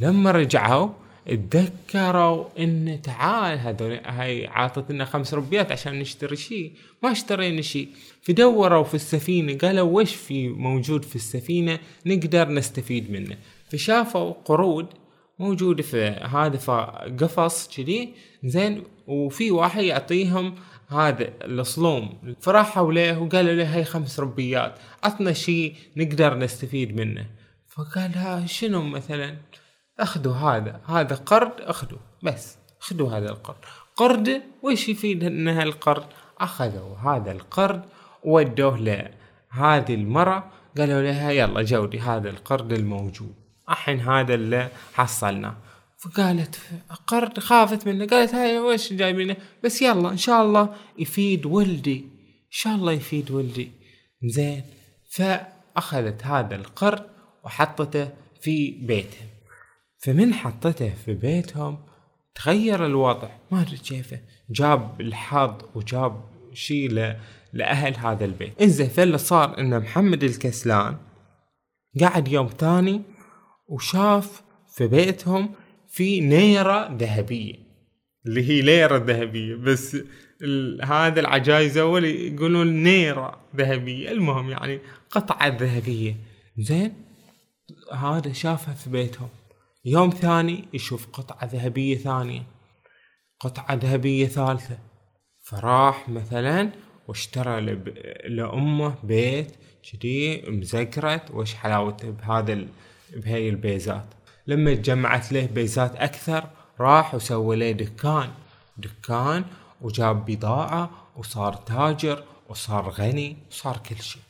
لما 0.00 0.30
رجعوا 0.30 0.88
اتذكروا 1.28 2.44
إن 2.58 3.00
تعال 3.02 3.58
هذول 3.58 4.00
هاي 4.04 4.46
عاطتنا 4.46 5.04
خمس 5.04 5.34
ربيات 5.34 5.72
عشان 5.72 5.98
نشتري 5.98 6.36
شيء. 6.36 6.72
ما 7.02 7.12
اشترينا 7.12 7.62
شيء. 7.62 7.88
فدوروا 8.22 8.84
في 8.84 8.94
السفينة 8.94 9.58
قالوا 9.58 10.00
وش 10.00 10.14
في 10.14 10.48
موجود 10.48 11.04
في 11.04 11.16
السفينة 11.16 11.78
نقدر 12.06 12.48
نستفيد 12.48 13.10
منه. 13.10 13.36
فشافوا 13.70 14.32
قرود 14.44 14.86
موجودة 15.38 15.82
في 15.82 16.04
هذا 16.04 16.58
قفص 17.20 17.76
كذي 17.76 18.14
زين 18.44 18.82
وفي 19.06 19.50
واحد 19.50 19.82
يعطيهم 19.82 20.54
هذا 20.92 21.32
الصلوم. 21.42 22.36
فراحوا 22.40 22.92
له 22.92 23.18
وقالوا 23.18 23.52
له 23.52 23.74
هاي 23.74 23.84
خمس 23.84 24.20
ربيات. 24.20 24.78
عطنا 25.04 25.32
شيء 25.32 25.74
نقدر 25.96 26.38
نستفيد 26.38 26.96
منه. 26.96 27.26
فقال 27.68 28.14
ها 28.14 28.46
شنو 28.46 28.82
مثلا؟ 28.82 29.36
أخذوا 30.00 30.34
هذا. 30.34 30.80
هذا 30.86 31.14
قرد 31.14 31.60
اخذوا 31.60 31.98
بس 32.22 32.58
أخذوا 32.80 33.10
هذا 33.10 33.30
القرد. 33.30 33.56
قرد 33.96 34.42
وش 34.62 34.88
يفيد 34.88 35.24
ان 35.24 35.48
هالقرد 35.48 36.04
أخذوا 36.40 36.96
هذا 36.96 37.32
القرد 37.32 37.82
ودوه 38.24 38.78
لهذه 38.78 39.94
المرة 39.94 40.50
قالوا 40.78 41.02
لها 41.02 41.30
يلا 41.30 41.62
جودي 41.62 42.00
هذا 42.00 42.30
القرد 42.30 42.72
الموجود. 42.72 43.34
الحين 43.68 44.00
هذا 44.00 44.34
اللي 44.34 44.68
حصلناه 44.94 45.54
فقالت 46.02 46.60
قرد 47.06 47.38
خافت 47.38 47.86
منه 47.88 48.06
قالت 48.06 48.34
هاي 48.34 48.58
وش 48.58 48.92
جايبينه 48.92 49.36
بس 49.64 49.82
يلا 49.82 50.10
إن 50.10 50.16
شاء 50.16 50.42
الله 50.42 50.74
يفيد 50.98 51.46
ولدي 51.46 51.98
إن 51.98 52.50
شاء 52.50 52.74
الله 52.74 52.92
يفيد 52.92 53.30
ولدي. 53.30 53.72
زين 54.24 54.62
فأخذت 55.10 56.26
هذا 56.26 56.54
القرد 56.54 57.06
وحطته 57.44 58.08
في 58.40 58.70
بيتها 58.70 59.26
فمن 59.98 60.34
حطته 60.34 60.94
في 61.04 61.14
بيتهم 61.14 61.78
تغير 62.34 62.86
الوضع. 62.86 63.28
ما 63.50 63.60
أدري 63.62 63.76
كيفه. 63.76 64.20
جاب 64.50 65.00
الحظ 65.00 65.54
وجاب 65.74 66.24
شيء 66.52 67.16
لأهل 67.52 67.96
هذا 67.96 68.24
البيت. 68.24 68.62
إنزين 68.62 68.88
فاللي 68.88 69.18
صار 69.18 69.58
ان 69.58 69.80
محمد 69.80 70.24
الكسلان 70.24 70.96
قعد 72.00 72.28
يوم 72.28 72.46
ثاني 72.46 73.02
وشاف 73.68 74.42
في 74.76 74.86
بيتهم 74.86 75.54
في 75.92 76.20
نيرة 76.20 76.96
ذهبية. 76.96 77.54
اللي 78.26 78.48
هي 78.48 78.62
ليرة 78.62 78.96
ذهبية 78.96 79.54
بس 79.54 79.96
هذا 80.82 81.20
العجايز 81.20 81.78
أول 81.78 82.04
يقولون 82.04 82.82
نيرة 82.82 83.40
ذهبية. 83.56 84.10
المهم 84.10 84.50
يعني 84.50 84.80
قطعة 85.10 85.48
ذهبية. 85.48 86.16
زين؟ 86.58 86.92
هذا 87.92 88.32
شافها 88.32 88.74
في 88.74 88.90
بيتهم. 88.90 89.28
يوم 89.84 90.10
ثاني 90.10 90.64
يشوف 90.72 91.06
قطعة 91.12 91.50
ذهبية 91.52 91.96
ثانية. 91.96 92.42
قطعة 93.40 93.74
ذهبية 93.74 94.26
ثالثة. 94.26 94.78
فراح 95.42 96.08
مثلا 96.08 96.70
واشترى 97.08 97.60
لأمه 98.28 98.94
بيت 99.04 99.52
كذي 99.82 100.42
مزكرت 100.48 101.30
وش 101.30 101.54
حلاوته 101.54 102.10
بهذا 102.10 102.52
ال... 102.52 102.68
بهاي 103.16 103.48
البيزات. 103.48 104.06
لما 104.46 104.74
تجمعت 104.74 105.32
له 105.32 105.46
بيزات 105.46 105.96
أكثر 105.96 106.48
راح 106.80 107.14
وسوى 107.14 107.56
له 107.56 107.70
دكان. 107.70 108.30
دكان 108.76 109.44
وجاب 109.80 110.24
بضاعة 110.24 110.90
وصار 111.16 111.54
تاجر 111.54 112.24
وصار 112.48 112.88
غني 112.90 113.36
وصار 113.50 113.76
كل 113.76 114.02
شيء. 114.02 114.22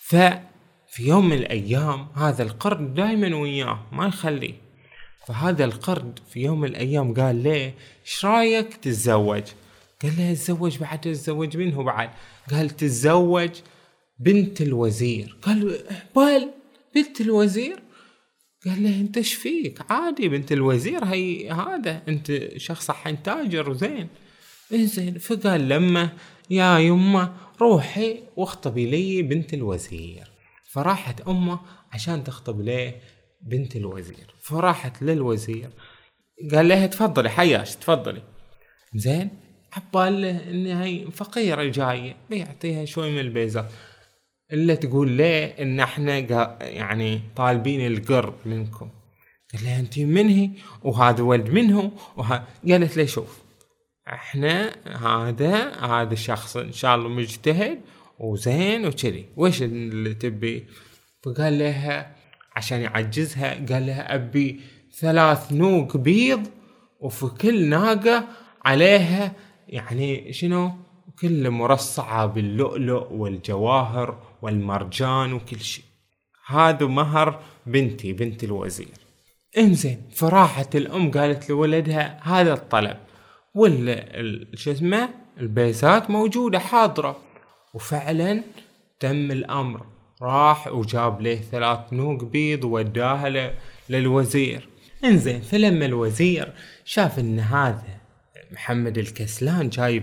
ففي 0.00 1.08
يوم 1.08 1.28
من 1.28 1.36
الأيام 1.36 2.06
هذا 2.14 2.42
القرن 2.42 2.94
دايما 2.94 3.36
وياه 3.36 3.78
ما 3.92 4.06
يخليه. 4.06 4.54
فهذا 5.26 5.64
القرد 5.64 6.18
في 6.30 6.40
يوم 6.40 6.60
من 6.60 6.68
الأيام 6.68 7.14
قال 7.14 7.36
ليه 7.36 7.74
إيش 8.06 8.24
رأيك 8.24 8.76
تتزوج؟ 8.76 9.42
قال 10.02 10.12
له 10.18 10.32
أتزوج 10.32 10.78
بعد 10.78 11.00
تتزوج 11.00 11.56
منه 11.56 11.82
بعد. 11.82 12.10
قال 12.50 12.70
تتزوج 12.70 13.50
بنت 14.18 14.60
الوزير. 14.60 15.36
قال 15.42 15.84
بال 16.16 16.50
بنت 16.94 17.20
الوزير؟ 17.20 17.85
قال 18.66 18.82
له 18.82 19.00
أنت 19.00 19.16
إيش 19.16 19.34
فيك؟ 19.34 19.90
عادي 19.90 20.28
بنت 20.28 20.52
الوزير 20.52 21.04
هي 21.04 21.50
هذا 21.50 22.02
أنت 22.08 22.56
شخص 22.56 22.90
الحين 22.90 23.22
تاجر 23.22 23.70
وزين. 23.70 24.08
إنزين 24.72 25.18
فقال 25.18 25.68
لما 25.68 26.10
يا 26.50 26.78
يمه 26.78 27.36
روحي 27.60 28.22
واخطبي 28.36 28.86
لي 28.86 29.22
بنت 29.22 29.54
الوزير. 29.54 30.30
فراحت 30.70 31.20
أمه 31.20 31.60
عشان 31.92 32.24
تخطب 32.24 32.60
ليه 32.60 33.00
بنت 33.42 33.76
الوزير. 33.76 34.34
فراحت 34.40 35.02
للوزير 35.02 35.70
قال 36.52 36.68
لها 36.68 36.86
تفضلي 36.86 37.30
حياش 37.30 37.76
تفضلي. 37.76 38.22
زين 38.94 39.30
عبال 39.72 40.24
ان 40.24 40.66
هي 40.66 41.10
فقيرة 41.10 41.64
جاية 41.64 42.16
بيعطيها 42.30 42.84
شوي 42.84 43.10
من 43.10 43.18
البيزات 43.18 43.70
إلا 44.52 44.74
تقول 44.74 45.10
ليه 45.10 45.44
إن 45.44 45.80
إحنا 45.80 46.18
يعني 46.60 47.20
طالبين 47.36 47.86
القرب 47.86 48.34
منكم؟ 48.46 48.90
قال 49.52 49.64
لها 49.64 49.80
أنت 49.80 49.98
منهي 49.98 50.50
وهذا 50.82 51.22
ولد 51.22 51.50
منه 51.50 51.92
وه... 52.16 52.44
قالت 52.68 52.96
لي 52.96 53.06
شوف 53.06 53.38
إحنا 54.08 54.76
هذا 54.86 55.72
هذا 55.74 56.12
الشخص 56.12 56.56
إن 56.56 56.72
شاء 56.72 56.94
الله 56.94 57.08
مجتهد 57.08 57.80
وزين 58.18 58.86
وكذي 58.86 59.26
وش 59.36 59.62
اللي 59.62 60.14
تبي؟ 60.14 60.66
فقال 61.22 61.58
لها 61.58 62.16
عشان 62.56 62.80
يعجزها 62.80 63.54
قال 63.54 63.86
لها 63.86 64.14
أبي 64.14 64.60
ثلاث 64.98 65.52
نوق 65.52 65.96
بيض 65.96 66.46
وفي 67.00 67.26
كل 67.26 67.64
ناقة 67.68 68.28
عليها 68.64 69.32
يعني 69.68 70.32
شنو؟ 70.32 70.72
كل 71.20 71.50
مرصعة 71.50 72.26
باللؤلؤ 72.26 73.12
والجواهر 73.12 74.18
والمرجان 74.42 75.32
وكل 75.32 75.60
شيء. 75.60 75.84
هذا 76.46 76.86
مهر 76.86 77.40
بنتي 77.66 78.12
بنت 78.12 78.44
الوزير. 78.44 78.88
انزين 79.58 80.02
فراحت 80.14 80.76
الأم 80.76 81.10
قالت 81.10 81.50
لولدها 81.50 82.20
هذا 82.22 82.52
الطلب. 82.52 82.96
ولا 83.54 84.04
شو 84.54 84.70
اسمه؟ 84.70 85.08
البيزات 85.40 86.10
موجودة 86.10 86.58
حاضرة. 86.58 87.16
وفعلا 87.74 88.42
تم 89.00 89.30
الأمر. 89.30 89.86
راح 90.22 90.68
وجاب 90.68 91.20
له 91.20 91.34
ثلاث 91.34 91.92
نوق 91.92 92.24
بيض 92.24 92.64
ووداها 92.64 93.28
ل- 93.28 93.54
للوزير. 93.88 94.68
انزين 95.04 95.40
فلما 95.40 95.86
الوزير 95.86 96.52
شاف 96.84 97.18
إن 97.18 97.38
هذا 97.40 97.96
محمد 98.52 98.98
الكسلان 98.98 99.68
جايب 99.68 100.02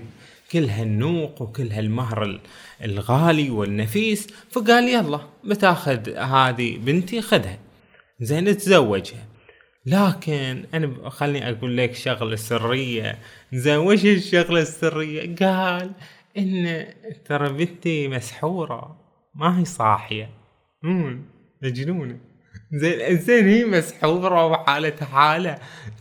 كل 0.51 0.63
هالنوق 0.69 1.41
وكل 1.41 1.71
هالمهر 1.71 2.23
ال- 2.23 2.39
الغالي 2.83 3.49
والنفيس. 3.49 4.27
فقال 4.51 4.89
يلا 4.89 5.19
بتاخذ 5.43 6.09
هذه 6.09 6.77
بنتي 6.77 7.21
خذها. 7.21 7.57
زين 8.21 8.57
تزوجها 8.57 9.25
لكن 9.85 10.65
أنا 10.73 11.09
خلني 11.09 11.49
أقول 11.49 11.77
لك 11.77 11.95
شغلة 11.95 12.35
سرية. 12.35 13.19
زين 13.53 13.77
وش 13.77 14.05
الشغلة 14.05 14.61
السرية. 14.61 15.35
قال 15.35 15.91
إن 16.37 16.85
ترى 17.25 17.49
بنتي 17.49 18.07
مسحورة. 18.07 18.97
ما 19.35 19.59
هي 19.59 19.65
صاحية. 19.65 20.29
مم 20.83 21.25
مجنونة. 21.63 22.17
زين 22.73 23.17
زين 23.17 23.47
هي 23.47 23.65
مسحورة 23.65 24.45
وحالتها 24.45 25.05
حالة. 25.05 25.57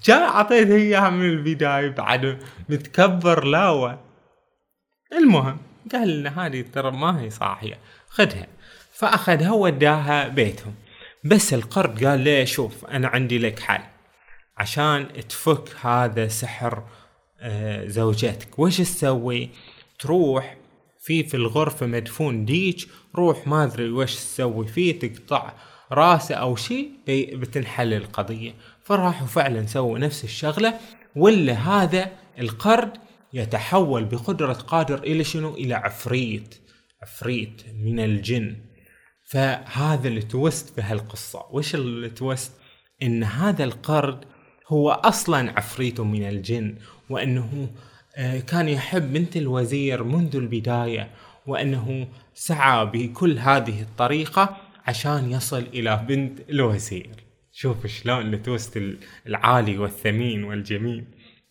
كان 0.06 0.22
اعطيت 0.22 0.70
إياها 0.70 1.10
من 1.10 1.30
البداية 1.30 1.88
بعد 1.88 2.38
متكبر 2.68 3.44
لاوة. 3.44 4.11
المهم 5.12 5.58
قال 5.92 6.28
هذه 6.28 6.64
ترى 6.72 6.90
ما 6.90 7.20
هي 7.20 7.30
صاحية. 7.30 7.78
خذها. 8.08 8.46
فأخذها 8.92 9.52
وداها 9.52 10.28
بيتهم. 10.28 10.74
بس 11.24 11.54
القرد 11.54 12.04
قال 12.04 12.24
له 12.24 12.44
شوف 12.44 12.84
أنا 12.84 13.08
عندي 13.08 13.38
لك 13.38 13.58
حل. 13.58 13.82
عشان 14.58 15.08
تفك 15.28 15.76
هذا 15.86 16.28
سحر 16.28 16.82
آه، 17.40 17.86
زوجتك. 17.86 18.58
وش 18.58 18.78
تسوي؟ 18.78 19.48
تروح 19.98 20.56
في 21.00 21.24
في 21.24 21.34
الغرفة 21.34 21.86
مدفون 21.86 22.44
ديج 22.44 22.86
روح 23.14 23.46
ما 23.46 23.64
أدري 23.64 23.90
وش 23.90 24.14
تسوي 24.14 24.66
فيه 24.66 24.98
تقطع 24.98 25.52
راسه 25.92 26.34
أو 26.34 26.56
شيء 26.56 26.90
بتنحل 27.08 27.94
القضية. 27.94 28.54
فراحوا 28.84 29.26
فعلا 29.26 29.66
سووا 29.66 29.98
نفس 29.98 30.24
الشغلة. 30.24 30.74
ولا 31.16 31.52
هذا 31.52 32.10
القرد 32.38 32.92
يتحول 33.32 34.04
بقدرة 34.04 34.52
قادر 34.52 34.98
إلى 34.98 35.24
شنو؟ 35.24 35.54
إلى 35.54 35.74
عفريت 35.74 36.54
عفريت 37.02 37.62
من 37.80 38.00
الجن. 38.00 38.56
فهذا 39.24 40.08
ال 40.08 40.20
twist 40.20 40.76
بهالقصة. 40.76 41.42
وش 41.50 41.74
ال 41.74 41.87
twist 41.87 42.52
إن 43.02 43.24
هذا 43.24 43.64
القرد 43.64 44.24
هو 44.68 44.90
أصلا 44.90 45.52
عفريت 45.56 46.00
من 46.00 46.28
الجن 46.28 46.74
وإنه 47.10 47.70
آه، 48.16 48.40
كان 48.40 48.68
يحب 48.68 49.12
بنت 49.12 49.36
الوزير 49.36 50.04
منذ 50.04 50.36
البداية 50.36 51.10
وإنه 51.46 52.08
سعى 52.34 52.86
بكل 52.86 53.38
هذه 53.38 53.82
الطريقة 53.82 54.56
عشان 54.86 55.30
يصل 55.30 55.62
إلى 55.74 56.04
بنت 56.08 56.50
الوزير. 56.50 57.10
شوف 57.52 57.86
شلون 57.86 58.34
التويست 58.34 58.82
العالي 59.26 59.78
والثمين 59.78 60.44
والجميل. 60.44 61.04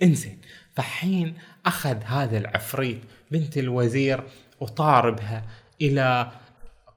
إنزين 0.03 0.37
فحين 0.75 1.33
أخذ 1.65 1.97
هذا 2.03 2.37
العفريت 2.37 3.01
بنت 3.31 3.57
الوزير 3.57 4.23
وطار 4.59 5.09
بها 5.09 5.45
إلى 5.81 6.31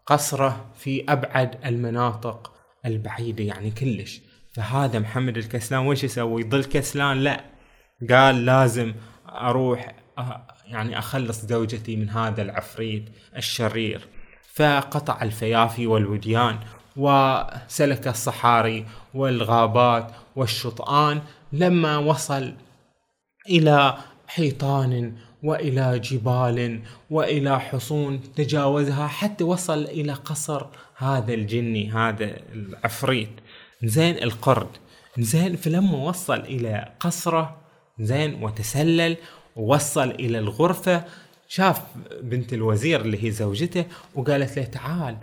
قصره 0.06 0.64
في 0.78 1.04
أبعد 1.08 1.66
المناطق 1.66 2.52
البعيدة 2.86 3.44
يعني 3.44 3.70
كلش. 3.70 4.20
فهذا 4.54 4.98
محمد 4.98 5.36
الكسلان 5.36 5.86
وش 5.86 6.04
يسوي؟ 6.04 6.42
يضل 6.42 6.64
كسلان؟ 6.64 7.18
لا. 7.18 7.44
قال 8.10 8.44
لازم 8.44 8.94
أروح 9.28 9.94
أ- 10.20 10.22
يعني 10.66 10.98
أخلص 10.98 11.46
زوجتي 11.46 11.96
من 11.96 12.10
هذا 12.10 12.42
العفريت 12.42 13.04
الشرير. 13.36 14.08
فقطع 14.54 15.22
الفيافي 15.22 15.86
والوديان 15.86 16.58
وسلك 16.96 18.08
الصحاري 18.08 18.86
والغابات 19.14 20.10
والشطآن. 20.36 21.22
لما 21.52 21.96
وصل 21.98 22.54
إلى 23.48 23.96
حيطان 24.34 25.12
وإلى 25.42 25.98
جبال 25.98 26.80
وإلى 27.10 27.60
حصون 27.60 28.20
تجاوزها 28.36 29.06
حتى 29.06 29.44
وصل 29.44 29.84
إلى 29.84 30.12
قصر 30.12 30.66
هذا 30.96 31.34
الجني 31.34 31.92
هذا 31.92 32.36
العفريت. 32.54 33.30
زين 33.84 34.22
القرد. 34.22 34.68
زين 35.18 35.56
فلما 35.56 35.96
وصل 35.96 36.40
إلى 36.40 36.92
قصره 37.00 37.56
زين 38.00 38.42
وتسلل 38.42 39.16
ووصل 39.56 40.10
إلى 40.10 40.38
الغرفة 40.38 41.04
شاف 41.48 41.82
بنت 42.22 42.52
الوزير 42.52 43.00
اللي 43.00 43.24
هي 43.24 43.30
زوجته 43.30 43.84
وقالت 44.14 44.56
له 44.58 44.64
تعال 44.64 45.16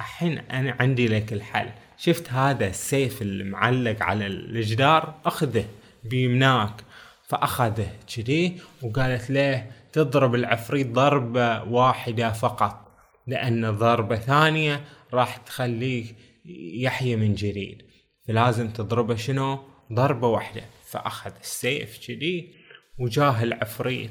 الحين 0.00 0.38
أنا 0.38 0.76
عندي 0.80 1.08
لك 1.08 1.32
الحل. 1.32 1.68
شفت 1.98 2.32
هذا 2.32 2.66
السيف 2.66 3.22
المعلق 3.22 4.02
على 4.02 4.26
الجدار؟ 4.26 5.14
أخذه 5.24 5.64
بيمناك. 6.04 6.72
فأخذه 7.28 7.88
كذي 8.16 8.60
وقالت 8.82 9.30
له 9.30 9.70
تضرب 9.92 10.34
العفريت 10.34 10.86
ضربة 10.86 11.62
واحدة 11.62 12.32
فقط 12.32 12.88
لأن 13.26 13.70
ضربة 13.70 14.16
ثانية 14.16 14.84
راح 15.12 15.36
تخليه 15.36 16.04
يحيى 16.84 17.16
من 17.16 17.34
جديد 17.34 17.88
فلازم 18.28 18.70
تضربه 18.70 19.14
شنو؟ 19.14 19.58
ضربة 19.92 20.28
واحدة. 20.28 20.62
فأخذ 20.84 21.30
السيف 21.40 22.06
كذي 22.06 22.54
وجاه 22.98 23.42
العفريت. 23.42 24.10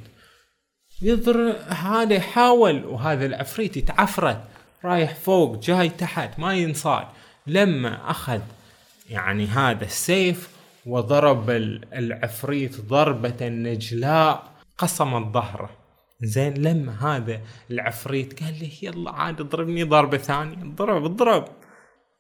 يضر 1.02 1.56
هذا 1.68 2.16
يحاول 2.16 2.86
وهذا 2.86 3.26
العفريت 3.26 3.78
يتعفرت 3.78 4.44
رايح 4.86 5.16
فوق 5.16 5.60
جاي 5.60 5.90
تحت 5.90 6.40
ما 6.40 6.54
ينصاد. 6.54 7.08
لما 7.48 8.12
أخذ 8.12 8.42
يعني 9.10 9.46
هذا 9.46 9.86
السيف 9.86 10.57
وضرب 10.88 11.50
ال- 11.50 11.94
العفريت 11.94 12.82
ضربة 12.82 13.48
نجلاء 13.48 14.44
قصمت 14.78 15.34
ظهره 15.34 15.70
زين 16.22 16.54
لما 16.54 17.16
هذا 17.18 17.42
العفريت 17.72 18.44
قال 18.44 18.60
له 18.62 18.72
يلا 18.82 19.12
عاد 19.12 19.42
اضربني 19.42 19.84
ضربة 19.84 20.18
ثانية. 20.18 20.64
اضرب 20.64 21.06
اضرب 21.06 21.46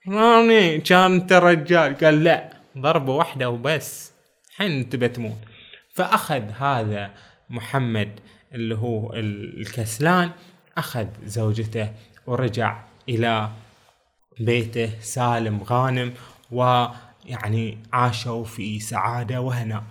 راني 0.10 0.78
كان 0.78 1.12
انت 1.14 1.34
رجال 1.34 1.96
قال 1.98 2.24
لا 2.24 2.50
ضربة 2.78 3.16
واحدة 3.16 3.50
وبس. 3.50 4.12
الحين 4.50 4.72
انت 4.72 4.96
بتموت 4.96 5.38
فأخذ 5.94 6.42
هذا 6.60 7.12
محمد 7.50 8.20
اللي 8.54 8.76
هو 8.76 9.14
ال- 9.14 9.60
الكسلان 9.62 10.32
أخذ 10.78 11.08
زوجته 11.26 11.92
ورجع 12.28 12.84
إلى 13.10 13.50
بيته 14.40 14.90
سالم 15.00 15.64
غانم. 15.64 16.14
ويعني 17.28 17.78
عاشوا 17.94 18.44
في 18.44 18.80
سعادة 18.80 19.42
وهناء 19.42 19.84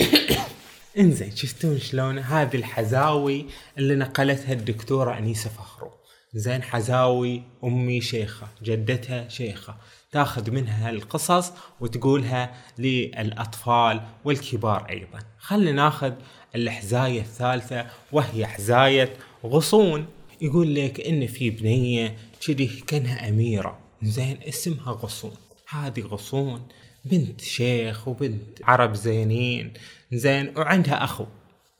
إنزين 0.98 1.36
شفتون 1.36 1.78
شلون؟ 1.78 2.18
هذه 2.18 2.56
الحزاوي 2.56 3.46
اللي 3.78 3.94
نقلتها 3.94 4.52
الدكتورة 4.52 5.18
أنيسة 5.18 5.50
فخرو. 5.50 5.90
زين 6.34 6.62
حزاوي 6.62 7.42
أمي 7.64 8.00
شيخة 8.00 8.48
جدتها 8.62 9.28
شيخة. 9.28 9.76
تاخذ 10.12 10.50
منها 10.50 10.90
القصص 10.90 11.52
وتقولها 11.80 12.54
للأطفال 12.78 14.00
والكبار 14.24 14.86
أيضا. 14.90 15.18
خلينا 15.38 15.72
ناخذ 15.72 16.12
الحزاية 16.54 17.20
الثالثة 17.20 17.86
وهي 18.12 18.46
حزاية 18.46 19.12
غصون. 19.44 20.06
يقول 20.40 20.74
لك 20.74 21.00
إن 21.00 21.26
في 21.26 21.50
بنية 21.50 22.16
كذي 22.46 22.66
كأنها 22.66 23.28
أميرة. 23.28 23.78
زين 24.02 24.38
اسمها 24.48 24.92
غصون. 24.92 25.49
هذه 25.70 26.00
غصون 26.00 26.68
بنت 27.04 27.40
شيخ 27.40 28.08
وبنت 28.08 28.58
عرب 28.62 28.94
زينين. 28.94 29.72
زين 30.12 30.52
وعندها 30.56 31.04
أخو. 31.04 31.26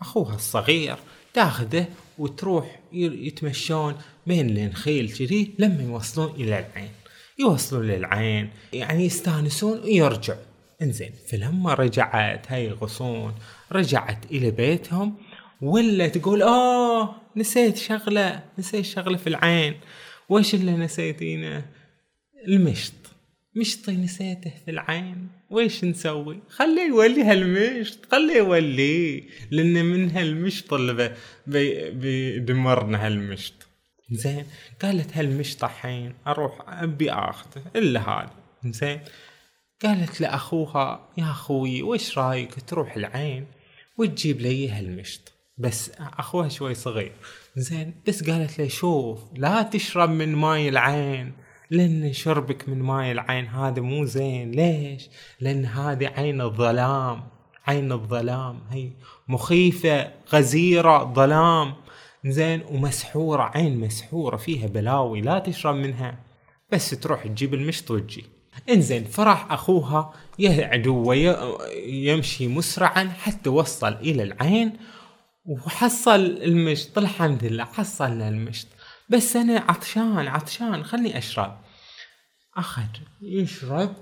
أخوها 0.00 0.34
الصغير 0.34 0.96
تاخذه 1.34 1.86
وتروح 2.18 2.80
يتمشون 2.92 3.94
بين 4.26 4.50
النخيل 4.58 5.12
كذي 5.12 5.54
لما 5.58 5.82
يوصلون 5.82 6.34
إلى 6.34 6.58
العين. 6.58 6.90
يوصلون 7.38 7.86
للعين 7.86 8.50
يعني 8.72 9.04
يستانسون 9.04 9.78
ويرجعوا. 9.78 10.38
إنزين 10.82 11.12
فلما 11.28 11.74
رجعت 11.74 12.52
هاي 12.52 12.70
غصون 12.70 13.34
رجعت 13.72 14.24
إلى 14.30 14.50
بيتهم 14.50 15.14
ولا 15.62 16.08
تقول 16.08 16.42
آه 16.42 17.14
نسيت 17.36 17.76
شغلة 17.76 18.42
نسيت 18.58 18.84
شغلة 18.84 19.16
في 19.16 19.26
العين. 19.26 19.74
وش 20.28 20.54
اللي 20.54 20.72
نسيتينه؟ 20.72 21.64
المشط. 22.48 22.92
مشطي 23.56 23.92
نسيته 23.96 24.52
في 24.64 24.70
العين 24.70 25.28
ويش 25.50 25.84
نسوي؟ 25.84 26.38
خليه 26.48 26.82
يولي 26.88 27.22
هالمشط 27.22 27.98
خليه 28.12 28.36
يوليه 28.36 29.22
لأن 29.50 29.84
من 29.84 30.10
هالمشط 30.10 30.72
اللي 30.74 30.92
بي- 30.94 31.10
بي 31.46 31.90
بيدمرنا 31.90 33.06
هالمشط. 33.06 33.54
زين 34.12 34.44
قالت 34.82 35.16
هالمشط 35.16 35.64
الحين 35.64 36.14
أروح 36.26 36.58
أبي 36.68 37.12
آخذه 37.12 37.62
إلا 37.76 38.00
هذا 38.10 38.30
زين 38.64 39.00
قالت 39.82 40.20
لأخوها 40.20 41.08
يا 41.18 41.24
أخوي 41.24 41.82
وش 41.82 42.18
رأيك 42.18 42.54
تروح 42.66 42.96
العين 42.96 43.46
وتجيب 43.98 44.40
لي 44.40 44.70
هالمشط؟ 44.70 45.32
بس 45.58 45.90
أخوها 46.18 46.48
شوي 46.48 46.74
صغير. 46.74 47.12
زين 47.56 47.94
بس 48.08 48.30
قالت 48.30 48.58
لي 48.58 48.68
شوف 48.68 49.20
لا 49.36 49.62
تشرب 49.62 50.10
من 50.10 50.34
ماي 50.34 50.68
العين. 50.68 51.32
لأن 51.70 52.12
شربك 52.12 52.68
من 52.68 52.78
ماي 52.82 53.12
العين 53.12 53.46
هذا 53.46 53.80
مو 53.80 54.04
زين. 54.04 54.50
ليش؟ 54.50 55.08
لأن 55.40 55.64
هذه 55.64 56.06
عين 56.06 56.40
الظلام 56.40 57.22
عين 57.66 57.92
الظلام. 57.92 58.60
هي 58.70 58.90
مخيفة 59.28 60.12
غزيرة 60.32 61.12
ظلام. 61.14 61.74
زين 62.26 62.62
ومسحورة 62.70 63.42
عين 63.42 63.80
مسحورة 63.80 64.36
فيها 64.36 64.66
بلاوي 64.66 65.20
لا 65.20 65.38
تشرب 65.38 65.74
منها. 65.74 66.18
بس 66.72 66.90
تروح 66.90 67.26
تجيب 67.26 67.54
المشط 67.54 67.90
وتجي. 67.90 68.24
إنزين 68.70 69.04
فرح 69.04 69.52
أخوها 69.52 70.14
يعدو 70.38 71.10
ويمشي 71.10 72.48
مسرعا 72.48 73.04
حتى 73.04 73.50
وصل 73.50 73.92
إلى 73.92 74.22
العين 74.22 74.72
وحصل 75.46 76.20
المشط. 76.20 76.98
الحمد 76.98 77.44
لله 77.44 77.64
حصلنا 77.64 78.28
المشط. 78.28 78.66
بس 79.10 79.36
أنا 79.36 79.58
عطشان 79.68 80.28
عطشان 80.28 80.84
خلني 80.84 81.18
أشرب. 81.18 81.58
أخذ 82.56 82.82
يشرب. 83.22 83.94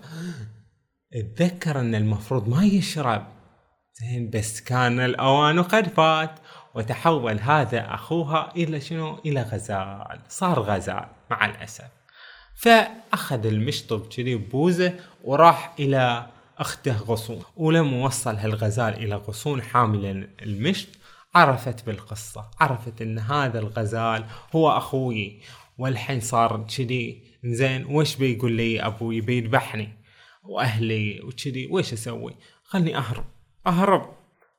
أتذكر 1.14 1.81
أن 1.81 1.94
المفروض 1.94 2.49
ما 2.49 2.64
يشرب. 2.64 3.27
زين 4.01 4.31
بس 4.31 4.61
كان 4.61 5.01
الاوان 5.01 5.62
قد 5.62 5.88
فات 5.88 6.38
وتحول 6.75 7.40
هذا 7.40 7.94
أخوها 7.94 8.53
إلى 8.57 8.81
شنو؟ 8.81 9.18
إلى 9.27 9.42
غزال. 9.42 10.21
صار 10.29 10.61
غزال 10.61 11.07
مع 11.31 11.47
الأسف. 11.47 11.88
فأخذ 12.57 13.47
المشطب 13.47 14.09
كذي 14.09 14.35
بوزة 14.35 14.94
وراح 15.25 15.75
إلى 15.79 16.27
أخته 16.59 16.97
غصون. 16.97 17.42
ولما 17.57 18.05
وصل 18.05 18.37
هالغزال 18.37 18.94
إلى 18.94 19.14
غصون 19.14 19.62
حاملا 19.62 20.29
المشط. 20.42 20.88
عرفت 21.35 21.87
بالقصة 21.87 22.51
عرفت 22.61 23.03
إن 23.03 23.19
هذا 23.19 23.59
الغزال 23.59 24.25
هو 24.55 24.71
أخوي 24.71 25.41
والحين 25.79 26.21
صار 26.21 26.67
كذي 26.77 27.23
زين 27.45 27.87
وش 27.87 28.17
بيقول 28.17 28.53
لي 28.53 28.87
أبوي 28.87 29.21
بيذبحني 29.21 29.99
وأهلي 30.43 31.21
وكذي 31.21 31.67
وش 31.67 31.93
أسوي؟ 31.93 32.37
خلني 32.64 32.97
أهرب 32.97 33.25
أهرب. 33.67 34.14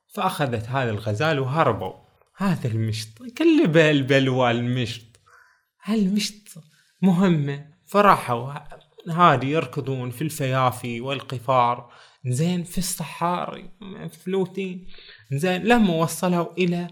فأخذت 0.06 0.68
هذا 0.68 0.90
الغزال 0.90 1.40
وهربوا. 1.40 1.92
هذا 2.36 2.68
المشط 2.68 3.22
كل 3.38 3.76
البلوى 3.76 4.50
المشط. 4.50 5.20
هالمشط 5.82 6.64
مهمة. 7.02 7.66
فراحوا 7.86 8.52
هادي 9.08 9.50
يركضون 9.50 10.10
في 10.10 10.22
الفيافي 10.22 11.00
والقفار. 11.00 11.92
زين 12.26 12.64
في 12.64 12.78
الصحاري 12.78 13.70
فلوتين 14.24 14.88
زين 15.32 15.62
لما 15.62 15.94
وصلوا 15.94 16.52
إلى 16.58 16.88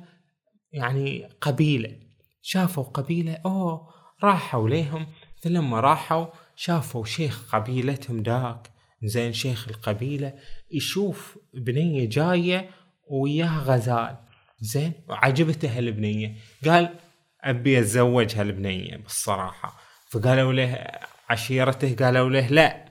يعني 0.72 1.29
قبيلة 1.40 2.09
شافوا 2.42 2.85
قبيلة 2.85 3.38
أوه 3.46 3.88
راحوا 4.24 4.68
ليهم. 4.68 5.07
فلما 5.42 5.81
راحوا 5.81 6.27
شافوا 6.57 7.05
شيخ 7.05 7.55
قبيلتهم 7.55 8.22
داك 8.22 8.70
زين 9.03 9.33
شيخ 9.33 9.68
القبيلة 9.68 10.35
يشوف 10.70 11.38
بنية 11.55 12.09
جاية 12.09 12.70
وياها 13.11 13.62
غزال. 13.66 14.16
زين 14.61 14.92
وعجبته 15.09 15.79
هالبنية. 15.79 16.35
قال 16.64 16.94
أبي 17.40 17.79
أتزوج 17.79 18.37
هالبنية 18.37 18.96
بالصراحة. 18.96 19.81
فقالوا 20.11 20.53
له 20.53 20.87
عشيرته 21.31 21.96
قالوا 22.05 22.31
له 22.31 22.46
لا. 22.46 22.88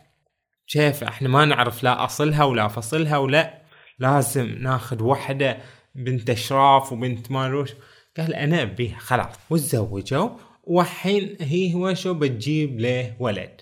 كيف 0.67 1.03
إحنا 1.03 1.29
ما 1.29 1.45
نعرف 1.45 1.83
لا 1.83 2.05
أصلها 2.05 2.43
ولا 2.43 2.67
فصلها 2.67 3.17
ولا 3.17 3.66
لازم 3.99 4.45
ناخذ 4.45 5.03
وحدة 5.03 5.57
بنت 5.95 6.29
أشراف 6.29 6.91
وبنت 6.91 7.31
مالوش 7.31 7.73
قال 8.17 8.33
أنا 8.33 8.62
ابيها 8.62 8.99
خلاص. 8.99 9.36
وتزوجوا 9.49 10.29
والحين 10.63 11.38
هي 11.41 11.73
هو 11.73 11.93
شو 11.93 12.13
بتجيب 12.13 12.79
له 12.79 13.15
ولد. 13.19 13.62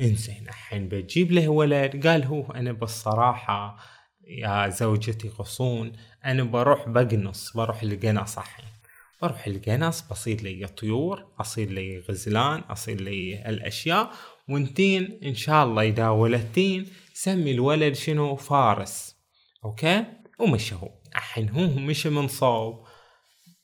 إنزين 0.00 0.48
الحين 0.48 0.88
بتجيب 0.88 1.32
له 1.32 1.48
ولد. 1.48 2.06
قال 2.06 2.24
هو 2.24 2.50
أنا 2.50 2.72
بالصراحة 2.72 3.76
يا 4.28 4.68
زوجتي 4.68 5.28
غصون 5.28 5.92
أنا 6.24 6.42
بروح 6.42 6.88
بقنص 6.88 7.56
بروح 7.56 7.82
القنص 7.82 8.38
الحين. 8.38 8.64
بروح 9.22 9.46
القنص 9.46 10.00
بصير 10.10 10.40
لي 10.42 10.66
طيور 10.66 11.26
اصير 11.40 11.70
لي 11.70 11.98
غزلان 11.98 12.60
اصير 12.60 13.00
لي 13.00 13.48
الأشياء. 13.48 14.10
وانتين 14.48 15.20
إن 15.24 15.34
شاء 15.34 15.64
الله 15.64 15.82
إذا 15.82 16.08
ولدتين 16.08 16.86
سمي 17.14 17.50
الولد 17.50 17.94
شنو؟ 17.94 18.36
فارس. 18.36 19.19
أوكي؟ 19.64 20.04
ومشوا 20.38 20.88
الحين 21.16 21.48
هو 21.48 21.66
مشى 21.66 22.10
من 22.10 22.28
صوب. 22.28 22.84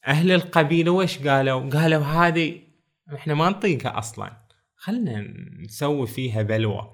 أهل 0.06 0.32
القبيلة 0.32 0.90
وش 0.90 1.18
قالوا؟ 1.18 1.70
قالوا 1.70 2.02
هذه 2.02 2.60
إحنا 3.14 3.34
ما 3.34 3.50
نطيقها 3.50 3.98
أصلا. 3.98 4.46
خلنا 4.76 5.24
نسوي 5.64 6.06
فيها 6.06 6.42
بلوى. 6.42 6.92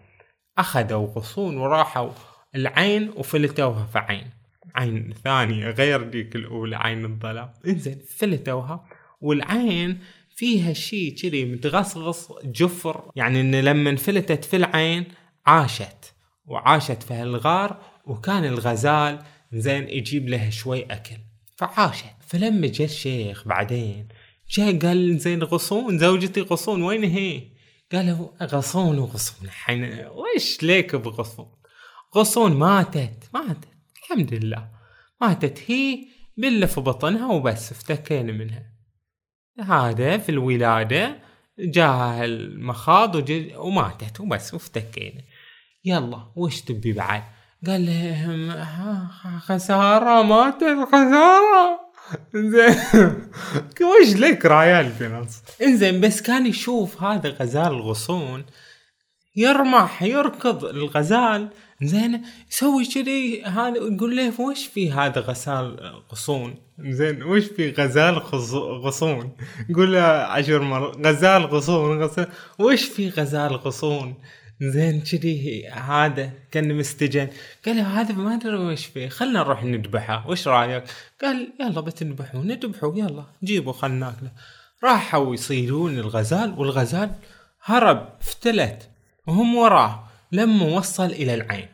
أخذوا 0.58 1.06
غصون 1.06 1.56
وراحوا 1.56 2.10
العين 2.54 3.10
وفلتوها 3.16 3.86
في 3.86 3.98
عين. 3.98 4.30
عين 4.74 5.14
ثانية 5.24 5.70
غير 5.70 6.02
ديك 6.02 6.36
الأولى 6.36 6.76
عين 6.76 7.04
الظلام. 7.04 7.52
إنزين 7.66 7.98
فلتوها. 8.16 8.84
والعين 9.20 9.98
فيها 10.30 10.72
شيء 10.72 11.14
كذي 11.14 11.44
متغصغص 11.44 12.32
جفر. 12.44 13.10
يعني 13.16 13.40
إن 13.40 13.54
لما 13.54 13.90
انفلتت 13.90 14.44
في 14.44 14.56
العين 14.56 15.04
عاشت. 15.46 16.14
وعاشت 16.46 17.02
في 17.02 17.14
هالغار 17.14 17.91
وكان 18.04 18.44
الغزال 18.44 19.22
زين 19.52 19.88
يجيب 19.88 20.28
لها 20.28 20.50
شوي 20.50 20.82
أكل. 20.82 21.16
فعاشت. 21.56 22.04
فلما 22.26 22.66
جاء 22.66 22.86
الشيخ 22.86 23.48
بعدين 23.48 24.08
جاء 24.50 24.78
قال 24.78 25.18
زين 25.18 25.42
غصون 25.42 25.98
زوجتي 25.98 26.40
غصون 26.40 26.82
وين 26.82 27.04
هي؟ 27.04 27.42
قالوا 27.92 28.28
غصون 28.42 28.98
وغصون. 28.98 29.48
الحين 29.48 30.06
وش 30.06 30.62
ليك 30.62 30.96
بغصون؟ 30.96 31.52
غصون 32.16 32.52
ماتت 32.52 33.30
ماتت. 33.34 33.68
الحمد 34.02 34.34
لله. 34.34 34.68
ماتت 35.20 35.70
هي 35.70 35.98
بالله 36.36 36.66
في 36.66 36.80
بطنها 36.80 37.32
وبس 37.32 37.72
افتكينا 37.72 38.32
منها. 38.32 38.72
هذا 39.60 40.18
في 40.18 40.28
الولادة 40.28 41.18
جاها 41.58 42.24
المخاض 42.24 43.30
وماتت 43.56 44.20
وبس 44.20 44.54
وافتكينا. 44.54 45.22
يلا 45.84 46.32
وش 46.36 46.60
تبي 46.60 46.92
بعد؟ 46.92 47.22
قال 47.66 47.86
لهم 47.86 48.64
خسارة 49.38 50.22
ماتت 50.22 50.88
خسارة. 50.92 51.80
زين 52.34 52.74
وش 53.88 54.16
لك 54.16 54.46
رايال 54.46 54.92
في 54.92 55.08
نص 55.08 55.42
إنزين 55.62 56.00
بس 56.00 56.22
كان 56.22 56.46
يشوف 56.46 57.02
هذا 57.02 57.28
غزال 57.28 57.66
الغصون 57.66 58.44
يرمح 59.36 60.02
يركض 60.02 60.64
الغزال. 60.64 61.48
زين 61.82 62.22
يسوي 62.50 62.84
كذي 62.84 63.42
هذا 63.44 63.76
يقول 63.76 64.16
له 64.16 64.40
وش 64.40 64.66
في 64.66 64.92
هذا 64.92 65.20
غزال 65.20 66.02
غصون؟ 66.12 66.54
زين 66.78 67.22
وش 67.22 67.44
في 67.44 67.70
غزال 67.70 68.18
غصون؟ 68.84 69.32
يقول 69.68 69.92
له 69.92 70.02
عشر 70.02 70.62
مرات 70.62 71.06
غزال 71.06 71.46
غصون 71.46 72.02
غزال 72.02 72.26
وش 72.58 72.84
في 72.84 73.08
غزال 73.08 73.56
غصون؟ 73.56 74.14
زين 74.70 75.00
كذي 75.00 75.68
هذا 75.68 76.30
كان 76.50 76.74
مستجن. 76.74 77.28
قال 77.66 77.76
له 77.76 78.00
هذا 78.00 78.14
ما 78.14 78.34
أدري 78.34 78.56
وش 78.56 78.86
فيه 78.86 79.08
خلنا 79.08 79.38
نروح 79.38 79.64
نذبحه 79.64 80.28
وش 80.30 80.48
رأيك؟ 80.48 80.84
قال 81.22 81.52
يلا 81.60 81.80
بتذبحوا 81.80 82.42
نذبحوا 82.42 82.92
يلا 82.96 83.24
جيبوا 83.44 83.72
خلنا 83.72 84.06
ناكله. 84.06 84.32
راحوا 84.84 85.34
يصيدون 85.34 85.98
الغزال 85.98 86.54
والغزال 86.58 87.10
هرب 87.62 88.08
افتلت 88.20 88.90
وهم 89.26 89.54
وراه 89.54 90.08
لما 90.32 90.64
وصل 90.64 91.06
إلى 91.06 91.34
العين. 91.34 91.68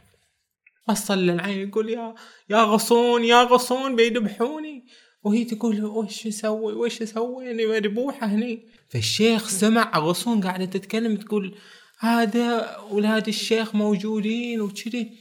وصل 0.88 1.18
للعين 1.18 1.68
يقول 1.68 1.90
يا 1.90 2.14
يا 2.50 2.62
غصون 2.62 3.24
يا 3.24 3.42
غصون 3.42 3.96
بيذبحوني. 3.96 4.84
وهي 5.22 5.44
تقول 5.44 5.84
وش 5.84 6.26
أسوي 6.26 6.72
وش 6.72 7.02
أسوي 7.02 7.50
اني 7.50 7.66
مذبوحة 7.66 8.26
هني. 8.26 8.68
فالشيخ 8.88 9.48
سمع 9.48 9.98
غصون 9.98 10.40
قاعدة 10.40 10.64
تتكلم 10.64 11.16
تقول 11.16 11.54
هذا 12.00 12.60
أولاد 12.60 13.28
الشيخ 13.28 13.74
موجودين 13.74 14.60
وكذي. 14.60 15.18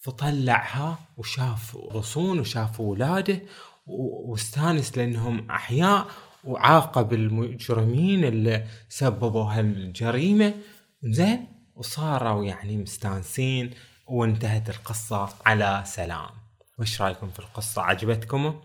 فطلعها 0.00 0.98
وشاف 1.16 1.76
غصون 1.76 2.40
وشاف 2.40 2.80
اولاده 2.80 3.42
واستانس 3.86 4.98
لأنهم 4.98 5.50
أحياء 5.50 6.06
وعاقب 6.44 7.12
المجرمين 7.12 8.24
اللي 8.24 8.64
سببوا 8.88 9.44
هالجريمة. 9.44 10.54
زين 11.02 11.46
وصاروا 11.74 12.44
يعني 12.44 12.76
مستانسين 12.76 13.70
وانتهت 14.06 14.70
القصة 14.70 15.28
على 15.46 15.82
سلام. 15.86 16.30
وش 16.78 17.02
رأيكم 17.02 17.30
في 17.30 17.38
القصة؟ 17.38 17.82
عجبتكم؟ 17.82 18.60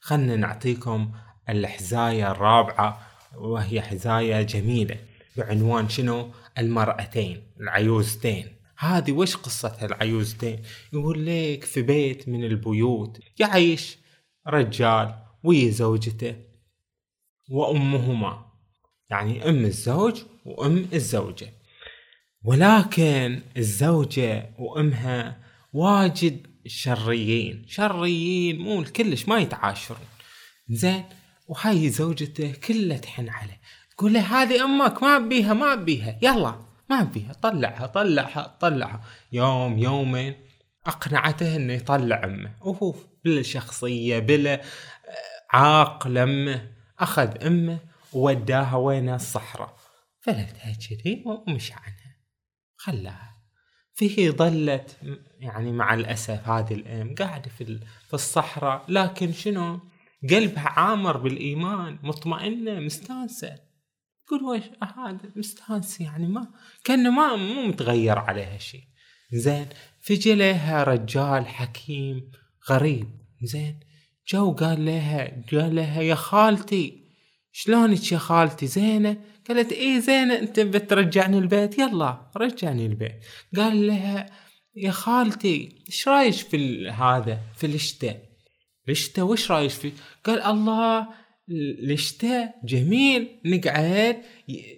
خلنا 0.00 0.36
نعطيكم 0.36 1.12
الحزاية 1.48 2.30
الرابعة 2.30 3.00
وهي 3.36 3.82
حزاية 3.82 4.42
جميلة. 4.42 4.96
بعنوان 5.36 5.88
شنو؟ 5.88 6.30
المرأتين 6.58 7.42
العيوزتين. 7.60 8.46
هذه 8.78 9.12
وش 9.12 9.36
قصة 9.36 9.76
العيوزتين؟ 9.82 10.62
يقول 10.92 11.26
لك 11.26 11.64
في 11.64 11.82
بيت 11.82 12.28
من 12.28 12.44
البيوت 12.44 13.18
يعيش 13.38 13.98
رجال 14.48 15.14
ويا 15.44 15.70
زوجته 15.70 16.36
وأمهما. 17.50 18.46
يعني 19.10 19.48
أم 19.48 19.64
الزوج 19.64 20.22
وأم 20.44 20.88
الزوجة. 20.92 21.52
ولكن 22.44 23.42
الزوجة 23.56 24.54
وأمها 24.58 25.40
واجد 25.72 26.46
شريين. 26.66 27.64
شريين 27.68 28.58
مو 28.58 28.84
كلش 28.84 29.28
ما 29.28 29.38
يتعاشرون. 29.38 30.00
زين 30.68 31.04
وهاي 31.48 31.88
زوجته 31.88 32.52
كلها 32.52 32.98
تحن 32.98 33.28
عليه. 33.28 33.60
تقول 34.02 34.12
له 34.14 34.42
هذه 34.42 34.64
أمك 34.64 35.02
ما 35.02 35.16
ابيها 35.16 35.54
ما 35.54 35.72
ابيها 35.72 36.18
يلا 36.22 36.54
ما 36.90 37.00
ابيها 37.00 37.32
طلعها 37.32 37.86
طلعها 37.86 38.56
طلعها. 38.60 39.02
يوم 39.32 39.78
يومين 39.78 40.34
أقنعته 40.86 41.56
إنه 41.56 41.72
يطلع 41.72 42.24
أمه. 42.24 42.54
وهو 42.60 42.94
بلا 43.24 43.42
شخصية 43.42 44.18
بلا 44.18 44.54
آه، 44.54 44.62
عاق 45.56 46.08
لمه 46.08 46.72
أخذ 46.98 47.46
أمه 47.46 47.78
ووداها 48.12 48.76
وين 48.76 49.08
الصحراء. 49.08 49.76
فلتها 50.20 50.72
كذي 50.88 51.24
ومشى 51.26 51.72
عنها. 51.72 52.16
خلاها. 52.76 53.36
فهي 53.94 54.30
ظلت 54.30 54.96
يعني 55.38 55.72
مع 55.72 55.94
الأسف 55.94 56.48
هذه 56.48 56.74
الام 56.74 57.14
قاعدة 57.14 57.50
في 57.58 57.80
في 58.08 58.14
الصحراء. 58.14 58.84
لكن 58.88 59.32
شنو؟ 59.32 59.80
قلبها 60.30 60.68
عامر 60.68 61.16
بالإيمان 61.16 61.98
مطمئنة 62.02 62.80
مستانسة. 62.80 63.71
تقول 64.32 64.44
وش 64.44 64.62
هذا 64.96 65.18
مستانسه 65.36 66.04
يعني 66.04 66.26
ما 66.26 66.46
كأنه 66.84 67.10
ما 67.10 67.36
مو 67.36 67.66
متغير 67.66 68.18
عليها 68.18 68.58
شيء 68.58 68.84
زين 69.32 69.66
فجي 70.00 70.34
لها 70.34 70.84
رجال 70.84 71.46
حكيم 71.46 72.30
غريب. 72.70 73.08
زين 73.42 73.80
جو 74.28 74.52
قال 74.52 74.84
لها 74.84 75.42
قال 75.52 75.74
لها 75.74 76.02
يا 76.02 76.14
خالتي 76.14 77.02
شلونك 77.52 78.12
يا 78.12 78.18
خالتي؟ 78.18 78.66
زينة؟ 78.66 79.16
قالت 79.48 79.72
إيه 79.72 79.98
زينة 79.98 80.38
أنت 80.38 80.60
بترجعني 80.60 81.38
البيت. 81.38 81.78
يلا 81.78 82.30
رجعني 82.36 82.86
البيت. 82.86 83.24
قال 83.56 83.86
لها 83.86 84.26
يا 84.76 84.90
خالتي 84.90 85.84
إيش 85.88 86.08
رأيك 86.08 86.34
في 86.34 86.88
هذا 86.88 87.38
في 87.56 87.66
الشتاء 87.66 88.22
الشتاء 88.88 89.24
وش 89.24 89.50
رأيك 89.50 89.70
فيه 89.70 89.92
قال 90.24 90.42
الله 90.42 91.08
الشتاء 91.52 92.54
جميل 92.64 93.28
نقعد 93.44 94.16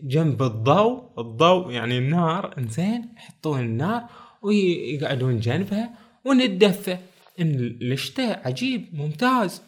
جنب 0.03 0.43
الضوء 0.43 1.21
الضوء 1.21 1.73
يعني 1.73 1.99
النار 1.99 2.59
إنزين 2.59 3.09
يحطون 3.17 3.61
النار 3.61 4.03
ويقعدون 4.43 5.41
جنبها 5.41 5.91
ونتدفى 6.25 6.99
إن 7.41 7.55
الشتاء 7.83 8.43
عجيب 8.49 8.89
ممتاز. 8.93 9.63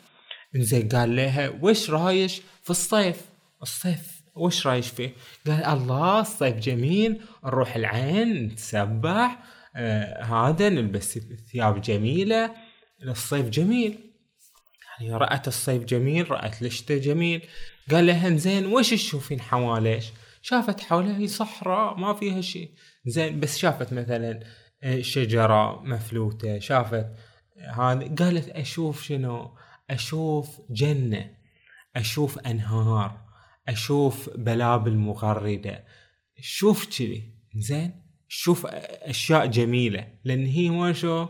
إنزين 0.56 0.88
قال 0.88 1.16
لها 1.16 1.52
وش 1.62 1.90
رايك 1.90 2.30
في 2.62 2.70
الصيف؟ 2.70 3.22
الصيف 3.62 4.22
وش 4.34 4.66
رايك 4.66 4.84
فيه؟ 4.84 5.12
قال 5.46 5.64
الله 5.64 6.20
الصيف 6.20 6.56
جميل 6.56 7.20
نروح 7.44 7.76
العين 7.76 8.44
نتسبح 8.44 9.42
آه 9.76 10.22
هذا 10.22 10.68
نلبس 10.68 11.18
ثياب 11.52 11.80
جميلة 11.80 12.50
الصيف 13.02 13.48
جميل. 13.48 13.98
يعني 15.00 15.16
رأت 15.16 15.48
الصيف 15.48 15.84
جميل 15.84 16.30
رأت 16.30 16.62
الشتاء 16.62 16.98
جميل. 16.98 17.42
قال 17.90 18.06
لها 18.06 18.36
زين 18.36 18.66
وش 18.66 18.90
تشوفين 18.90 19.40
حواليش؟ 19.40 20.04
شافت 20.42 20.80
حولها 20.80 21.26
صحراء 21.26 21.96
ما 21.96 22.14
فيها 22.14 22.40
شيء. 22.40 22.70
زين 23.06 23.40
بس 23.40 23.58
شافت 23.58 23.92
مثلا 23.92 24.40
آه، 24.82 25.00
شجرة 25.00 25.82
مفلوتة. 25.82 26.58
شافت 26.58 27.06
هذا 27.74 28.14
قالت 28.18 28.48
أشوف 28.48 29.02
شنو؟ 29.02 29.56
أشوف 29.90 30.60
جنة 30.70 31.30
أشوف 31.96 32.38
أنهار 32.38 33.26
أشوف 33.68 34.30
بلابل 34.36 34.96
مغردة 34.96 35.84
شوف 36.40 36.98
كذي. 36.98 37.34
زين 37.56 38.02
شوف 38.28 38.66
أشياء 38.66 39.46
جميلة 39.46 40.08
لأن 40.24 40.46
هي 40.46 40.70
ما 40.70 40.92
شو 40.92 41.26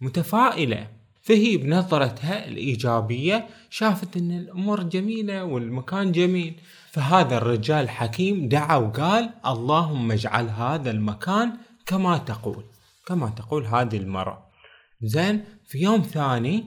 متفائلة. 0.00 1.03
فهي 1.24 1.56
بنظرتها 1.56 2.48
الإيجابية 2.48 3.46
شافت 3.70 4.16
أن 4.16 4.30
الأمور 4.30 4.82
جميلة 4.82 5.44
والمكان 5.44 6.12
جميل. 6.12 6.60
فهذا 6.90 7.36
الرجال 7.36 7.84
الحكيم 7.84 8.48
دعا 8.48 8.76
وقال 8.76 9.30
اللهم 9.46 10.12
اجعل 10.12 10.48
هذا 10.48 10.90
المكان 10.90 11.52
كما 11.86 12.18
تقول 12.18 12.64
كما 13.06 13.28
تقول 13.28 13.66
هذه 13.66 13.96
المرأة. 13.96 14.50
زين 15.02 15.44
في 15.66 15.78
يوم 15.78 16.02
ثاني 16.02 16.64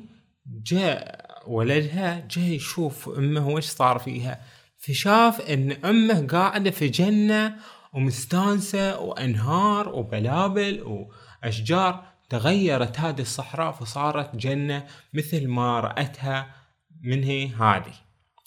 جاء 0.66 1.28
ولدها 1.48 2.28
جاء 2.32 2.46
يشوف 2.46 3.10
أمه 3.10 3.50
وش 3.50 3.66
صار 3.66 4.00
فيها. 4.00 4.42
فشاف 4.78 5.42
إن 5.42 5.72
أمه 5.72 6.28
قاعدة 6.28 6.72
في 6.72 6.88
جنة 6.88 7.56
ومستانسة 7.94 9.00
وأنهار 9.00 9.90
وبلابل 9.90 11.06
وأشجار. 11.44 12.17
تغيرت 12.30 13.00
هذه 13.00 13.22
الصحراء 13.22 13.72
فصارت 13.72 14.36
جنة 14.36 14.88
مثل 15.14 15.48
ما 15.48 15.80
رأتها 15.80 16.56
من 17.04 17.24
هي 17.24 17.48
هذه 17.48 17.94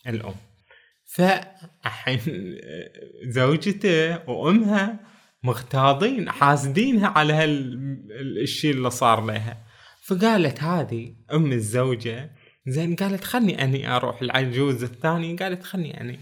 الأم. 0.06 0.34
فالحين 1.06 2.20
زوجته 3.28 4.28
وأمها 4.30 5.00
مغتاظين 5.42 6.30
حاسدينها 6.30 7.08
على 7.08 7.32
هالشيء 7.32 8.74
اللي 8.74 8.90
صار 8.90 9.24
لها. 9.24 9.58
فقالت 10.02 10.62
هذه 10.62 11.14
أم 11.32 11.52
الزوجة 11.52 12.30
زين 12.66 12.96
قالت 12.96 13.24
خلني 13.24 13.64
أني 13.64 13.96
أروح 13.96 14.22
العجوز 14.22 14.82
الثاني. 14.82 15.36
قالت 15.36 15.62
خلني 15.62 16.00
أني 16.00 16.20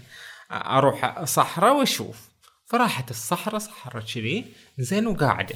أروح 0.51 1.23
صحراء 1.23 1.77
وأشوف. 1.77 2.29
فراحت 2.65 3.11
الصحراء 3.11 3.59
صحراء 3.59 4.03
كذي 4.03 4.45
زين 4.77 5.07
وقاعدة. 5.07 5.55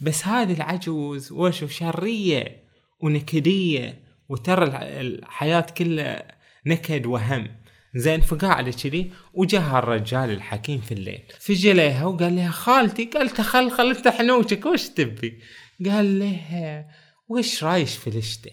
بس 0.00 0.26
هذه 0.26 0.52
العجوز 0.52 1.32
وشو 1.32 1.66
شرية 1.66 2.64
ونكدية 3.00 4.02
وترى 4.28 4.66
الحياة 5.00 5.66
كلها 5.78 6.36
نكد 6.66 7.06
وهم. 7.06 7.48
زين 7.94 8.20
فقاعدة 8.20 8.70
كذي 8.70 9.12
وجاها 9.34 9.78
الرجال 9.78 10.30
الحكيم 10.30 10.80
في 10.80 10.92
الليل. 10.92 11.22
فجي 11.40 11.72
لها 11.72 12.04
وقال 12.04 12.36
لها 12.36 12.50
خالتي؟ 12.50 13.04
قالت 13.04 13.40
خل 13.40 13.70
خل 13.70 13.90
انت 13.90 14.08
حنوشك 14.08 14.66
وش 14.66 14.88
تبي؟ 14.88 15.40
قال 15.84 16.18
لها 16.18 16.88
وش 17.28 17.64
رايش 17.64 17.96
في 17.96 18.06
الشتاء 18.06 18.52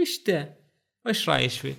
الشتاء 0.00 0.60
وش 1.06 1.28
رايش 1.28 1.58
فيه 1.58 1.74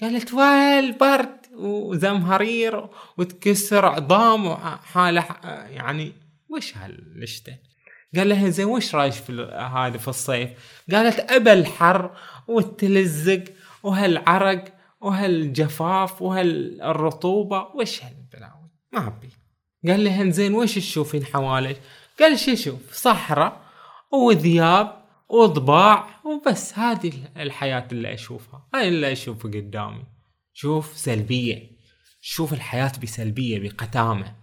قالت 0.00 0.32
ويل 0.32 0.92
برد 0.92 1.38
وزمهرير 1.52 2.88
وتكسر 3.18 3.86
عظام 3.86 4.46
وحالة 4.46 5.26
يعني 5.70 6.12
وش 6.48 6.76
هالشتاء 6.76 7.58
قال 8.16 8.28
لها 8.28 8.48
زين 8.48 8.66
وش 8.66 8.94
رايك 8.94 9.12
في 9.12 9.32
هذا 9.74 9.98
في 9.98 10.08
الصيف؟ 10.08 10.50
قالت 10.92 11.32
ابى 11.32 11.52
الحر 11.52 12.10
والتلزق 12.48 13.44
وهالعرق 13.82 14.64
وهالجفاف 15.00 16.22
وهالرطوبة 16.22 17.66
وش 17.74 18.02
هالبلاوي؟ 18.02 18.70
ما 18.92 19.06
أبي. 19.06 19.30
قال 19.88 20.04
لها 20.04 20.30
زين 20.30 20.54
وش 20.54 20.74
تشوفين 20.74 21.24
حواليك؟ 21.24 21.80
قال 22.20 22.38
شو 22.38 22.52
أشوف 22.52 22.92
صحراء 22.92 23.62
وذياب 24.12 25.02
وضباع 25.28 26.20
وبس. 26.24 26.78
هذه 26.78 27.12
الحياة 27.36 27.88
اللي 27.92 28.14
أشوفها. 28.14 28.68
هاي 28.74 28.88
اللي 28.88 29.12
اشوفها 29.12 29.50
قدامي. 29.50 30.04
شوف 30.52 30.96
سلبية. 30.96 31.70
شوف 32.20 32.52
الحياة 32.52 32.92
بسلبية 33.02 33.58
بقتامة. 33.58 34.41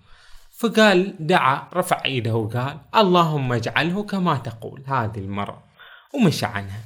فقال 0.60 1.15
دعا 1.19 1.69
رفع 1.74 2.06
ايده 2.06 2.36
وقال 2.36 2.80
اللهم 2.95 3.54
اجعله 3.54 4.04
كما 4.04 4.38
تقول. 4.38 4.84
هذه 4.86 5.17
المرة 5.17 5.63
ومشى 6.15 6.45
عنها. 6.45 6.82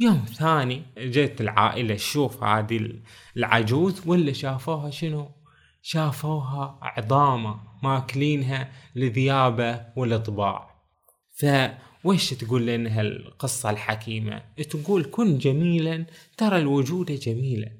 يوم 0.00 0.24
ثاني 0.34 0.82
جت 0.98 1.40
العائلة 1.40 1.94
تشوف 1.94 2.42
هذه 2.42 2.90
العجوز 3.36 4.02
ولا 4.06 4.32
شافوها 4.32 4.90
شنو؟ 4.90 5.30
شافوها 5.82 6.78
عظامة 6.82 7.60
ماكلينها 7.82 8.72
لذيابة 8.94 9.80
والطباع 9.96 10.84
فوش 11.40 12.30
تقول 12.34 12.66
لنا 12.66 13.00
هالقصة 13.00 13.70
الحكيمة؟ 13.70 14.42
تقول 14.70 15.04
كن 15.04 15.38
جميلا 15.38 16.06
ترى 16.36 16.58
الوجود 16.58 17.12
جميلا. 17.12 17.70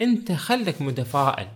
أنت 0.00 0.32
خلك 0.32 0.82
متفائل. 0.82 1.48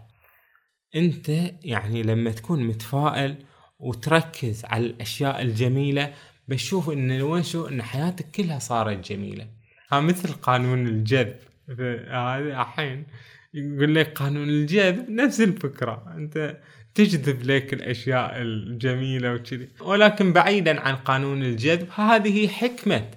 انت 0.97 1.29
يعني 1.65 2.03
لما 2.03 2.31
تكون 2.31 2.65
متفائل 2.65 3.35
وتركز 3.79 4.65
على 4.65 4.87
الأشياء 4.87 5.43
الجميلة 5.43 6.13
بشوف 6.49 6.91
إن 6.91 7.23
وين 7.23 7.43
شو 7.43 7.69
إن 7.69 7.83
حياتك 7.83 8.31
كلها 8.31 8.59
صارت 8.59 9.09
جميلة. 9.13 9.47
ها 9.93 10.01
مثل 10.01 10.33
قانون 10.33 10.87
الجذب. 10.87 11.37
هذا 12.09 12.61
الحين 12.61 13.07
يقول 13.55 13.95
لك 13.95 14.13
قانون 14.13 14.49
الجذب 14.49 15.11
نفس 15.11 15.41
الفكرة. 15.41 16.15
أنت 16.17 16.59
تجذب 16.95 17.43
لك 17.43 17.73
الأشياء 17.73 18.43
الجميلة 18.43 19.35
وكذي. 19.35 19.69
ولكن 19.81 20.33
بعيدا 20.33 20.81
عن 20.81 20.97
قانون 20.97 21.43
الجذب 21.43 21.89
هذه 21.95 22.49
حكمة 22.49 23.11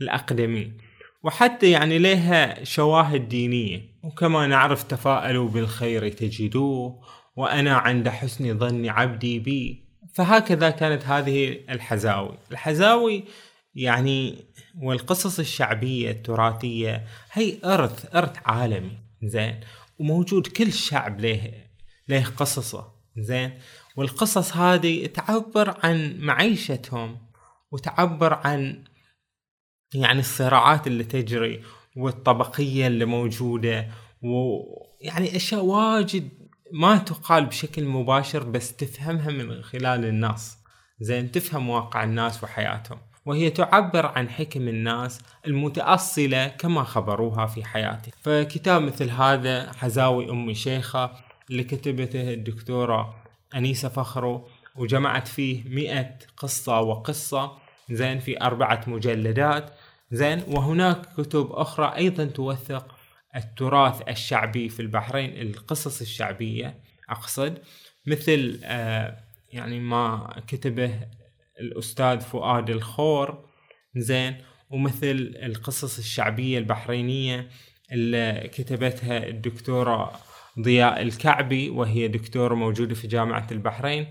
الأقدمين. 0.00 0.78
وحتى 1.22 1.70
يعني 1.70 1.98
لها 1.98 2.64
شواهد 2.64 3.28
دينية. 3.28 3.80
وكما 4.02 4.46
نعرف 4.46 4.82
تفاءلوا 4.82 5.48
بالخير 5.48 6.08
تجدوه 6.08 7.02
وأنا 7.36 7.74
عند 7.76 8.08
حسن 8.08 8.58
ظن 8.58 8.88
عبدي 8.88 9.38
بي. 9.38 9.84
فهكذا 10.14 10.70
كانت 10.70 11.06
هذه 11.06 11.58
الحزاوي. 11.68 12.38
الحزاوي 12.50 13.24
يعني 13.74 14.44
والقصص 14.78 15.38
الشعبية 15.38 16.10
التراثية 16.10 17.04
هي 17.32 17.56
إرث 17.64 18.16
إرث 18.16 18.36
عالمي 18.44 18.98
زين. 19.22 19.60
وموجود 19.98 20.46
كل 20.46 20.72
شعب 20.72 21.20
له 21.20 21.52
له 22.08 22.24
قصصه 22.24 22.92
زين. 23.16 23.58
والقصص 23.96 24.56
هذه 24.56 25.06
تعبر 25.06 25.74
عن 25.82 26.16
معيشتهم 26.20 27.18
وتعبر 27.70 28.34
عن 28.34 28.84
يعني 29.94 30.20
الصراعات 30.20 30.86
اللي 30.86 31.04
تجري 31.04 31.62
والطبقية 31.96 32.86
اللي 32.86 33.04
موجودة 33.04 33.88
ويعني 34.22 35.36
أشياء 35.36 35.64
واجد 35.64 36.28
ما 36.72 36.98
تقال 36.98 37.46
بشكل 37.46 37.84
مباشر 37.84 38.42
بس 38.42 38.76
تفهمها 38.76 39.30
من 39.30 39.62
خلال 39.62 40.04
الناس. 40.04 40.58
زين 41.00 41.30
تفهم 41.30 41.68
واقع 41.68 42.04
الناس 42.04 42.44
وحياتهم. 42.44 42.98
وهي 43.26 43.50
تعبر 43.50 44.06
عن 44.06 44.28
حكم 44.28 44.68
الناس 44.68 45.20
المتأصلة 45.46 46.48
كما 46.48 46.84
خبروها 46.84 47.46
في 47.46 47.64
حياتهم 47.64 48.12
فكتاب 48.22 48.82
مثل 48.82 49.10
هذا 49.10 49.72
حزاوي 49.72 50.30
أمي 50.30 50.54
شيخة 50.54 51.10
اللي 51.50 51.64
كتبته 51.64 52.32
الدكتورة 52.32 53.14
أنيسة 53.54 53.88
فخرو 53.88 54.48
وجمعت 54.76 55.28
فيه 55.28 55.68
مئة 55.68 56.18
قصة 56.36 56.80
وقصة. 56.80 57.52
زين 57.90 58.18
في 58.18 58.42
أربعة 58.42 58.84
مجلدات. 58.86 59.70
زين 60.12 60.42
وهناك 60.48 61.14
كتب 61.16 61.52
أخرى 61.52 61.96
أيضا 61.96 62.24
توثق 62.24 63.01
التراث 63.36 64.08
الشعبي 64.08 64.68
في 64.68 64.80
البحرين 64.80 65.40
القصص 65.40 66.00
الشعبية 66.00 66.78
أقصد 67.08 67.58
مثل 68.06 68.60
آه 68.64 69.16
يعني 69.52 69.80
ما 69.80 70.34
كتبه 70.46 71.08
الأستاذ 71.60 72.20
فؤاد 72.20 72.70
الخور 72.70 73.48
زين 73.96 74.36
ومثل 74.70 75.34
القصص 75.42 75.98
الشعبية 75.98 76.58
البحرينية 76.58 77.48
اللي 77.92 78.50
كتبتها 78.52 79.28
الدكتورة 79.28 80.12
ضياء 80.60 81.02
الكعبي 81.02 81.70
وهي 81.70 82.08
دكتورة 82.08 82.54
موجودة 82.54 82.94
في 82.94 83.06
جامعة 83.06 83.46
البحرين 83.52 84.06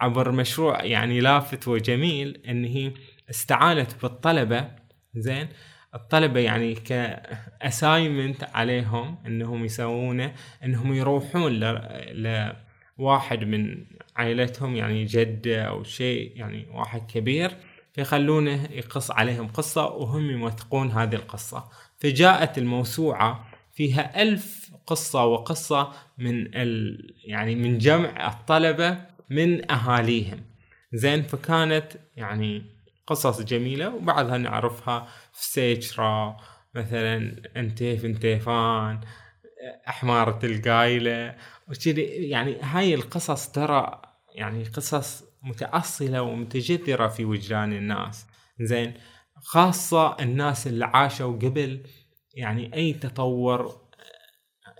عبر 0.00 0.32
مشروع 0.32 0.84
يعني 0.84 1.20
لافت 1.20 1.68
وجميل 1.68 2.42
إن 2.48 2.64
هي 2.64 2.92
استعانت 3.30 4.02
بالطلبة 4.02 4.70
زين 5.14 5.48
الطلبة 5.94 6.40
يعني 6.40 6.74
كأسايمنت 6.74 8.44
عليهم 8.44 9.18
إنهم 9.26 9.64
يسوونه 9.64 10.34
إنهم 10.64 10.94
يروحون 10.94 11.52
ل... 11.52 12.52
لواحد 12.98 13.44
من 13.44 13.84
عائلتهم 14.16 14.76
يعني 14.76 15.04
جدة 15.04 15.62
أو 15.62 15.82
شيء 15.82 16.32
يعني 16.36 16.66
واحد 16.72 17.10
كبير 17.10 17.50
فيخلونه 17.92 18.68
يقص 18.70 19.10
عليهم 19.10 19.48
قصة 19.48 19.86
وهم 19.86 20.30
يوثقون 20.30 20.90
هذه 20.90 21.14
القصة. 21.14 21.64
فجاءت 21.98 22.58
الموسوعة 22.58 23.46
فيها 23.72 24.22
ألف 24.22 24.70
قصة 24.86 25.24
وقصة 25.24 25.92
من 26.18 26.54
ال 26.54 26.98
يعني 27.24 27.54
من 27.54 27.78
جمع 27.78 28.28
الطلبة 28.28 28.98
من 29.30 29.70
أهاليهم. 29.70 30.40
زين 30.92 31.22
فكانت 31.22 31.92
يعني 32.16 32.73
قصص 33.06 33.42
جميلة 33.42 33.94
وبعضها 33.94 34.38
نعرفها 34.38 35.08
في 35.32 35.44
سيترا 35.44 36.36
مثلا 36.74 37.42
انتيف 37.56 38.04
انتيفان 38.04 39.00
أحمارة 39.88 40.46
القايلة 40.46 41.36
وكذي. 41.68 42.02
يعني 42.02 42.56
هاي 42.62 42.94
القصص 42.94 43.48
ترى 43.48 44.02
يعني 44.34 44.64
قصص 44.64 45.24
متأصلة 45.42 46.22
ومتجذرة 46.22 47.08
في 47.08 47.24
وجدان 47.24 47.72
الناس. 47.72 48.26
زين. 48.60 48.94
خاصة 49.36 50.16
الناس 50.20 50.66
اللي 50.66 50.84
عاشوا 50.84 51.32
قبل 51.32 51.80
يعني 52.34 52.74
أي 52.74 52.92
تطور 52.92 53.84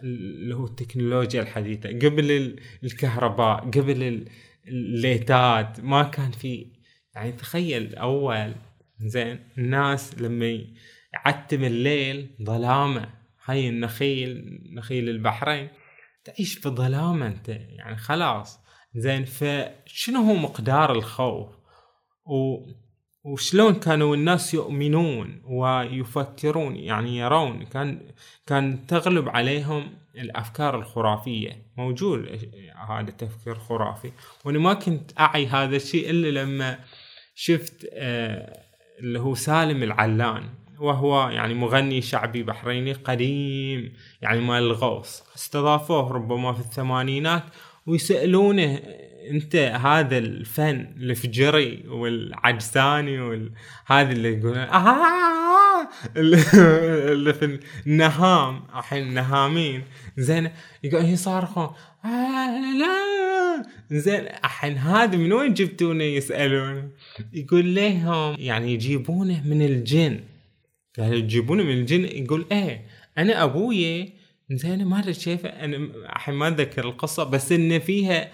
اللي 0.02 0.54
هو 0.54 0.64
التكنولوجيا 0.64 1.42
الحديثة. 1.42 1.88
قبل 1.88 2.58
الكهرباء 2.84 3.60
قبل 3.60 4.28
الليتات 4.68 5.80
ما 5.80 6.02
كان 6.02 6.30
في 6.30 6.73
يعني 7.14 7.32
تخيل 7.32 7.96
أول 7.96 8.54
زين 9.00 9.40
الناس 9.58 10.18
لما 10.18 10.64
يعتم 11.12 11.64
الليل 11.64 12.28
ظلامة. 12.42 13.08
هاي 13.44 13.68
النخيل 13.68 14.60
نخيل 14.72 15.08
البحرين. 15.08 15.68
تعيش 16.24 16.58
في 16.58 16.68
ظلامة 16.68 17.26
أنت 17.26 17.48
يعني 17.48 17.96
خلاص. 17.96 18.60
زين 18.94 19.24
فشنو 19.24 20.20
هو 20.22 20.34
مقدار 20.34 20.92
الخوف؟ 20.92 21.48
و 22.26 22.66
وشلون 23.24 23.74
كانوا 23.74 24.16
الناس 24.16 24.54
يؤمنون 24.54 25.42
ويفكرون؟ 25.44 26.76
يعني 26.76 27.18
يرون 27.18 27.64
كان 27.64 28.00
كان 28.46 28.86
تغلب 28.86 29.28
عليهم 29.28 29.92
الأفكار 30.16 30.78
الخرافية. 30.78 31.62
موجود 31.76 32.50
هذا 32.88 33.08
التفكير 33.08 33.54
خرافي. 33.54 34.12
وأنا 34.44 34.58
ما 34.58 34.74
كنت 34.74 35.20
أعي 35.20 35.46
هذا 35.46 35.76
الشيء 35.76 36.10
إلا 36.10 36.42
لما 36.42 36.78
شفت 37.34 37.86
آه 37.92 38.60
اللي 38.98 39.18
هو 39.20 39.34
سالم 39.34 39.82
العلان 39.82 40.42
وهو 40.78 41.28
يعني 41.30 41.54
مغني 41.54 42.02
شعبي 42.02 42.42
بحريني 42.42 42.92
قديم 42.92 43.92
يعني 44.22 44.40
مال 44.40 44.62
الغوص. 44.62 45.22
استضافوه 45.36 46.12
ربما 46.12 46.52
في 46.52 46.60
الثمانينات 46.60 47.42
ويسألونه 47.86 48.80
أنت 49.30 49.56
هذا 49.56 50.18
الفن 50.18 50.86
الفجري 50.96 51.84
والعجساني 51.88 53.20
وهذا 53.20 54.12
اللي 54.12 54.38
يقول 54.38 54.58
آه 54.58 55.88
اللي 56.16 57.34
في 57.34 57.58
النهام 57.86 58.62
الحين 58.76 59.02
النهامين 59.02 59.82
زين 60.16 60.50
يقول 60.84 61.04
يصارخون 61.04 61.70
آه 62.04 62.60
لا 62.78 63.04
زين 63.90 64.26
الحين 64.44 64.78
هذا 64.78 65.16
من 65.16 65.32
وين 65.32 65.54
جبتونه 65.54 66.04
يسألون؟ 66.04 66.90
يقول 67.32 67.74
لهم 67.74 68.36
يعني 68.38 68.72
يجيبونه 68.72 69.48
من 69.48 69.62
الجن 69.62 70.20
قال 70.98 71.14
يجيبونه 71.14 71.62
من 71.62 71.70
الجن 71.70 72.04
يقول 72.04 72.46
إيه 72.52 72.86
أنا 73.18 73.44
أبوي 73.44 74.12
زين 74.50 74.84
ما 74.84 74.98
أدري 74.98 75.12
كيف 75.12 75.46
أنا 75.46 75.76
الحين 75.76 76.34
ما 76.34 76.48
اتذكر 76.48 76.84
القصة 76.84 77.24
بس 77.24 77.52
إن 77.52 77.78
فيها 77.78 78.30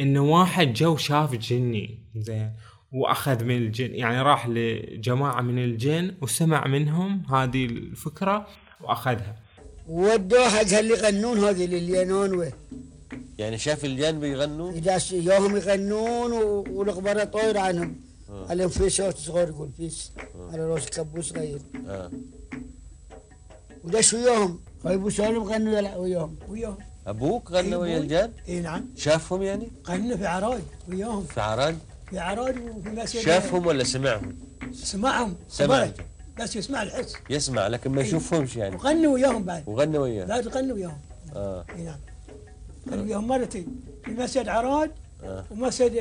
انه 0.00 0.22
واحد 0.22 0.72
جو 0.72 0.96
شاف 0.96 1.34
جني 1.34 1.98
زين 2.16 2.52
وأخذ 2.92 3.44
من 3.44 3.56
الجن 3.56 3.94
يعني 3.94 4.22
راح 4.22 4.48
لجماعة 4.48 5.40
من 5.40 5.58
الجن 5.58 6.14
وسمع 6.20 6.66
منهم 6.66 7.22
هذه 7.30 7.64
الفكرة 7.64 8.46
وأخذها. 8.80 9.36
ودوه 9.88 10.48
حق 10.48 10.78
اللي 10.78 10.94
يغنون 10.94 11.38
هذه 11.38 11.64
اللي 11.64 12.02
ينون 12.02 12.50
يعني 13.38 13.58
شاف 13.58 13.84
الجن 13.84 14.20
بيغنوا 14.20 14.72
إذا 14.72 14.98
يوهم 15.12 15.56
يغنون 15.56 16.32
والأخبار 16.70 17.24
طاير 17.24 17.58
عنهم. 17.58 18.00
آه. 18.30 18.46
عليهم 18.50 18.68
في 18.68 18.90
صوت 18.90 19.16
صغير 19.16 19.48
يقول 19.48 19.70
فيس 19.76 20.12
آه. 20.18 20.52
على 20.52 20.66
راس 20.66 20.86
كبوس 20.86 21.28
صغير 21.28 21.60
آه. 21.86 22.10
ودش 23.84 24.14
وياهم. 24.14 24.60
خايبوا 24.84 25.10
سالم 25.10 25.42
غنوا 25.42 25.96
وياهم؟ 25.96 26.36
وياهم. 26.48 26.78
أبوك 27.08 27.50
غنى 27.52 27.76
ويا 27.76 27.98
الجن؟ 27.98 28.30
إي 28.48 28.60
نعم. 28.60 28.86
شافهم 28.96 29.42
يعني؟ 29.42 29.70
غنى 29.88 30.16
في 30.18 30.26
عراج 30.26 30.60
وياهم. 30.88 31.24
في 31.24 31.40
عراج؟ 31.40 31.74
في 32.10 32.18
عراج 32.18 32.56
وفي 32.76 32.88
مسجد 32.88 33.20
شافهم 33.20 33.66
ولا 33.66 33.84
سمعهم؟ 33.84 34.36
سمعهم. 34.72 35.36
سمع 35.48 35.88
بس 36.40 36.56
يسمع 36.56 36.82
الحس. 36.82 37.14
يسمع 37.30 37.66
لكن 37.66 37.90
ما 37.90 38.00
يشوفهمش 38.02 38.56
يعني. 38.56 38.76
وغنى 38.76 39.06
وياهم 39.06 39.44
بعد. 39.44 39.62
وغنى 39.66 39.98
وياهم 39.98 40.28
بعد 40.28 40.48
غنى 40.48 40.72
وياهم. 40.72 40.98
آه. 41.36 41.64
إي 41.76 41.82
نعم. 41.82 41.98
غنى 42.90 43.02
وياهم 43.02 43.28
مرتين. 43.28 43.80
في 44.04 44.10
مسجد 44.10 44.48
عراج 44.48 44.90
آه. 45.24 45.44
ومسجد 45.50 45.92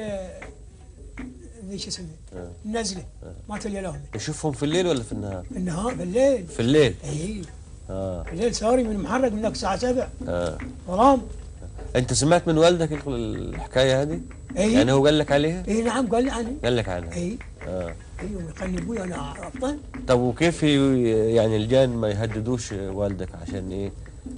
ذي 1.69 1.79
شو 1.79 1.87
اسمه 1.87 2.05
آه. 2.35 2.51
النزله 2.65 3.03
آه. 3.23 3.33
ما 3.49 3.57
تلي 3.57 3.81
لهم 3.81 4.01
يشوفهم 4.15 4.51
في 4.51 4.63
الليل 4.63 4.87
ولا 4.87 5.03
في 5.03 5.11
النهار؟ 5.11 5.43
في 5.43 5.57
النهار 5.57 5.95
في 5.95 6.03
الليل. 6.03 6.47
في 6.47 6.59
الليل. 6.59 6.95
إي. 7.03 7.41
آه. 7.89 8.25
الليل 8.33 8.55
ساري 8.55 8.83
من 8.83 8.97
محرق 8.99 9.31
منك 9.31 9.51
الساعة 9.51 9.77
7 9.77 10.09
آه. 10.27 10.57
ظلام 10.87 11.21
أنت 11.95 12.13
سمعت 12.13 12.47
من 12.47 12.57
والدك 12.57 12.89
الحكاية 13.07 14.01
هذه؟ 14.01 14.19
اي 14.57 14.73
يعني 14.73 14.91
هو 14.91 15.05
قال 15.05 15.17
لك 15.19 15.31
عليها؟ 15.31 15.63
اي 15.67 15.81
نعم 15.81 16.07
قال 16.07 16.23
لي 16.23 16.31
عنها. 16.31 16.51
قال 16.63 16.75
لك 16.75 16.89
عنها. 16.89 17.13
اي 17.13 17.37
آه. 17.67 17.95
أيوه 18.19 18.43
يخلي 18.49 18.77
أبوي 18.77 19.03
أنا 19.03 19.33
أبطل. 19.47 19.77
طب 20.07 20.19
وكيف 20.19 20.63
يعني 20.63 21.57
الجان 21.57 21.89
ما 21.89 22.09
يهددوش 22.09 22.71
والدك 22.71 23.29
عشان 23.41 23.71
إيه؟ 23.71 23.91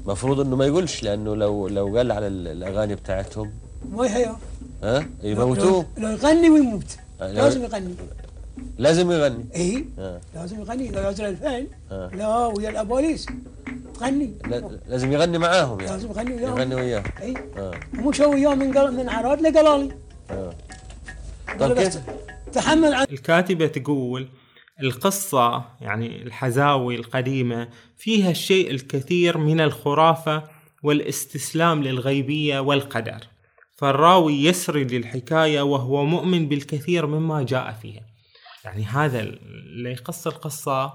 المفروض 0.05 0.39
إنه 0.39 0.55
ما 0.55 0.65
يقولش 0.65 1.03
لأنه 1.03 1.35
لو 1.35 1.67
لو 1.67 1.97
قال 1.97 2.11
على 2.11 2.27
الأغاني 2.27 2.95
بتاعتهم. 2.95 3.51
ما 3.91 4.05
يحيى 4.05 4.35
ها؟ 4.83 5.05
يموتوه. 5.23 5.85
لو 5.97 6.09
يغني 6.09 6.49
ويموت. 6.49 6.97
آه، 7.21 7.31
لازم 7.31 7.63
يغني. 7.63 7.93
لازم 8.77 9.11
يغني. 9.11 9.45
اي 9.55 9.85
آه. 9.99 10.21
لازم 10.35 10.59
يغني 10.59 10.91
لو 10.91 11.01
ينزل 11.01 11.25
الفن 11.25 11.67
آه. 11.91 12.11
لا 12.13 12.45
ويا 12.45 12.69
الأبوليس. 12.69 13.25
تغني 13.93 14.33
لازم 14.87 15.11
يغني 15.11 15.37
معاهم 15.37 15.79
يعني. 15.79 15.91
لازم 15.91 16.09
يغني 16.09 16.33
وياهم. 16.35 16.57
يغني 16.57 16.75
وياهم 16.75 17.03
اي 17.21 17.33
آه. 17.57 17.71
مو 17.93 18.11
شو 18.11 18.31
وياهم 18.31 18.59
من 18.59 18.77
قل... 18.77 18.93
من 18.93 19.09
عراد 19.09 19.41
لقلالي. 19.41 19.91
آه. 20.31 20.53
طيب 21.59 21.73
كيف؟ 21.73 21.99
تحمل 22.53 22.93
عن 22.93 23.05
الكاتبة 23.11 23.67
تقول 23.67 24.27
القصة 24.83 25.65
يعني 25.81 26.23
الحزاوي 26.23 26.95
القديمة 26.95 27.67
فيها 27.97 28.31
الشيء 28.31 28.71
الكثير 28.71 29.37
من 29.37 29.61
الخرافة 29.61 30.43
والاستسلام 30.83 31.83
للغيبية 31.83 32.59
والقدر. 32.59 33.19
فالراوي 33.75 34.43
يسرد 34.43 34.91
الحكاية 34.91 35.61
وهو 35.61 36.05
مؤمن 36.05 36.49
بالكثير 36.49 37.05
مما 37.05 37.43
جاء 37.43 37.77
فيها. 37.81 38.08
يعني 38.69 38.85
هذا 38.85 39.19
اللي 39.19 39.91
يقص 39.91 40.27
القصة 40.27 40.93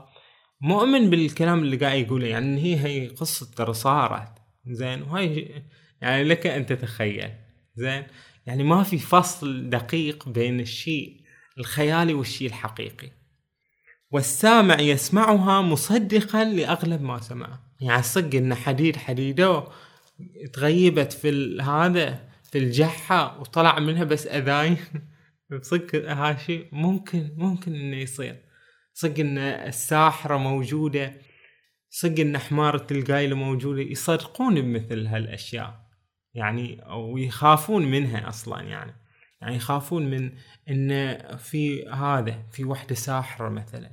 مؤمن 0.61 1.11
بالكلام 1.11 1.59
اللي 1.59 1.77
قاعد 1.77 1.99
يقوله 1.99 2.27
يعني 2.27 2.63
هي 2.63 2.85
هي 2.85 3.09
قصة 3.09 3.47
ترى 3.57 3.75
صارت 3.75 4.29
زين؟ 4.67 5.03
وهي 5.03 5.63
يعني 6.01 6.25
لك 6.25 6.47
أن 6.47 6.67
تتخيل 6.67 7.31
زين؟ 7.77 8.07
يعني 8.47 8.65
ما 8.65 8.83
في 8.83 8.99
فصل 8.99 9.71
دقيق 9.71 10.29
بين 10.29 10.61
الشيء 10.61 11.21
الخيالي 11.59 12.15
والشيء 12.15 12.49
الحقيقي. 12.49 13.11
والسامع 14.11 14.81
يسمعها 14.81 15.63
مصدقا 15.63 16.45
لأغلب 16.45 17.03
ما 17.03 17.21
سمعه. 17.21 17.61
يعني 17.81 18.03
صدق 18.03 18.39
إن 18.39 18.55
حديد 18.55 18.97
حديده 18.97 19.65
تغيبت 20.53 21.13
في 21.13 21.59
هذا 21.63 22.29
في 22.43 22.59
الجحة 22.59 23.41
وطلع 23.41 23.79
منها 23.79 24.05
بس 24.05 24.27
أذاين. 24.27 24.77
صدق 25.63 26.11
هذا 26.11 26.37
شيء 26.37 26.69
ممكن 26.73 27.35
ممكن 27.37 27.75
إنه 27.75 27.97
يصير. 27.97 28.37
صدق 28.93 29.21
إن 29.21 29.39
الساحرة 29.39 30.37
موجودة 30.37 31.13
صدق 31.91 32.21
إن 32.21 32.39
حمارة 32.39 32.87
القايلة 32.91 33.37
موجودة 33.37 33.83
يصدقون 33.83 34.61
بمثل 34.61 35.07
هالأشياء. 35.07 35.85
يعني 36.35 36.83
أو 36.83 37.19
يخافون 37.19 37.91
منها 37.91 38.29
أصلا 38.29 38.63
يعني. 38.63 38.95
يعني 39.41 39.57
يخافون 39.57 40.11
من 40.11 40.33
إن 40.69 41.19
في 41.39 41.89
هذا 41.89 42.43
في 42.53 42.65
وحدة 42.65 42.95
ساحرة 42.95 43.49
مثلا. 43.49 43.91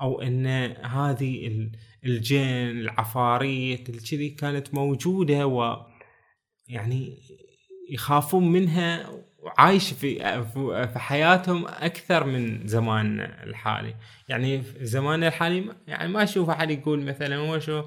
أو 0.00 0.22
إن 0.22 0.46
هذه 0.84 1.68
الجن 2.04 2.70
العفاريت 2.80 3.88
الكذي 3.88 4.30
كانت 4.30 4.74
موجودة 4.74 5.46
و 5.46 5.86
يعني 6.68 7.18
يخافون 7.90 8.52
منها 8.52 9.10
وعايش 9.38 9.92
في 9.92 10.18
في 10.92 10.98
حياتهم 10.98 11.66
أكثر 11.66 12.24
من 12.24 12.66
زمان 12.66 13.20
الحالي. 13.20 13.94
يعني 14.28 14.62
زماننا 14.80 15.28
الحالي 15.28 15.64
يعني 15.86 16.12
ما 16.12 16.22
أشوف 16.22 16.50
أحد 16.50 16.70
يقول 16.70 17.02
مثلا 17.02 17.36
هو 17.36 17.58
شو 17.58 17.82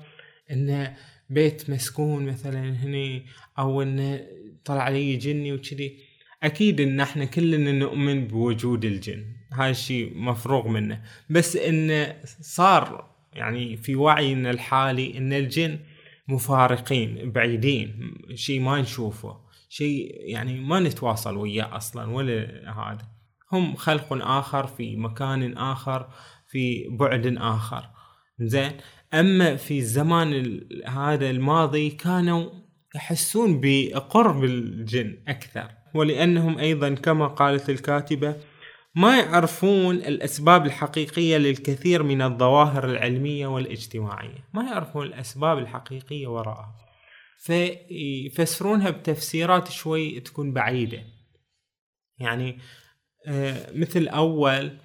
انه 0.51 0.97
بيت 1.29 1.69
مسكون 1.69 2.25
مثلا 2.25 2.69
هني 2.69 3.25
أو 3.59 3.81
انه 3.81 4.21
طلع 4.65 4.81
علي 4.81 5.15
جني 5.15 5.53
وكذي. 5.53 5.97
أكيد 6.43 6.81
إن 6.81 6.99
إحنا 6.99 7.25
كلنا 7.25 7.71
نؤمن 7.71 8.27
بوجود 8.27 8.85
الجن. 8.85 9.25
هذا 9.53 9.69
الشيء 9.69 10.17
مفروغ 10.17 10.67
منه. 10.67 11.01
بس 11.29 11.55
انه 11.55 12.15
صار 12.41 13.11
يعني 13.33 13.77
في 13.77 13.95
وعينا 13.95 14.51
الحالي 14.51 15.17
إن 15.17 15.33
الجن 15.33 15.79
مفارقين 16.27 17.31
بعيدين 17.31 18.13
شيء 18.33 18.59
ما 18.59 18.81
نشوفه. 18.81 19.50
شيء 19.71 20.15
يعني 20.19 20.59
ما 20.59 20.79
نتواصل 20.79 21.37
وياه 21.37 21.77
أصلا 21.77 22.11
ولا 22.11 22.33
هذا 22.71 23.07
هم 23.51 23.75
خلق 23.75 24.13
آخر 24.13 24.67
في 24.67 24.95
مكان 24.95 25.57
آخر 25.57 26.09
في 26.47 26.87
بعد 26.89 27.35
آخر. 27.37 27.89
زين. 28.39 28.71
أما 29.13 29.55
في 29.55 29.77
الزمان 29.77 30.61
هذا 30.87 31.29
الماضي 31.29 31.89
كانوا 31.89 32.49
يحسون 32.95 33.61
بقرب 33.63 34.43
الجن 34.43 35.17
أكثر. 35.27 35.67
ولأنهم 35.93 36.57
أيضا 36.57 36.89
كما 36.89 37.27
قالت 37.27 37.69
الكاتبة 37.69 38.35
ما 38.95 39.19
يعرفون 39.19 39.95
الأسباب 39.95 40.65
الحقيقية 40.65 41.37
للكثير 41.37 42.03
من 42.03 42.21
الظواهر 42.21 42.85
العلمية 42.85 43.47
والاجتماعية. 43.47 44.47
ما 44.53 44.63
يعرفون 44.63 45.05
الأسباب 45.05 45.57
الحقيقية 45.57 46.27
وراءها. 46.27 46.80
فيفسرونها 47.41 48.89
بتفسيرات 48.89 49.71
شوي 49.71 50.19
تكون 50.19 50.53
بعيدة. 50.53 51.03
يعني 52.19 52.59
آه، 53.27 53.71
مثل 53.73 54.07
أول 54.07 54.77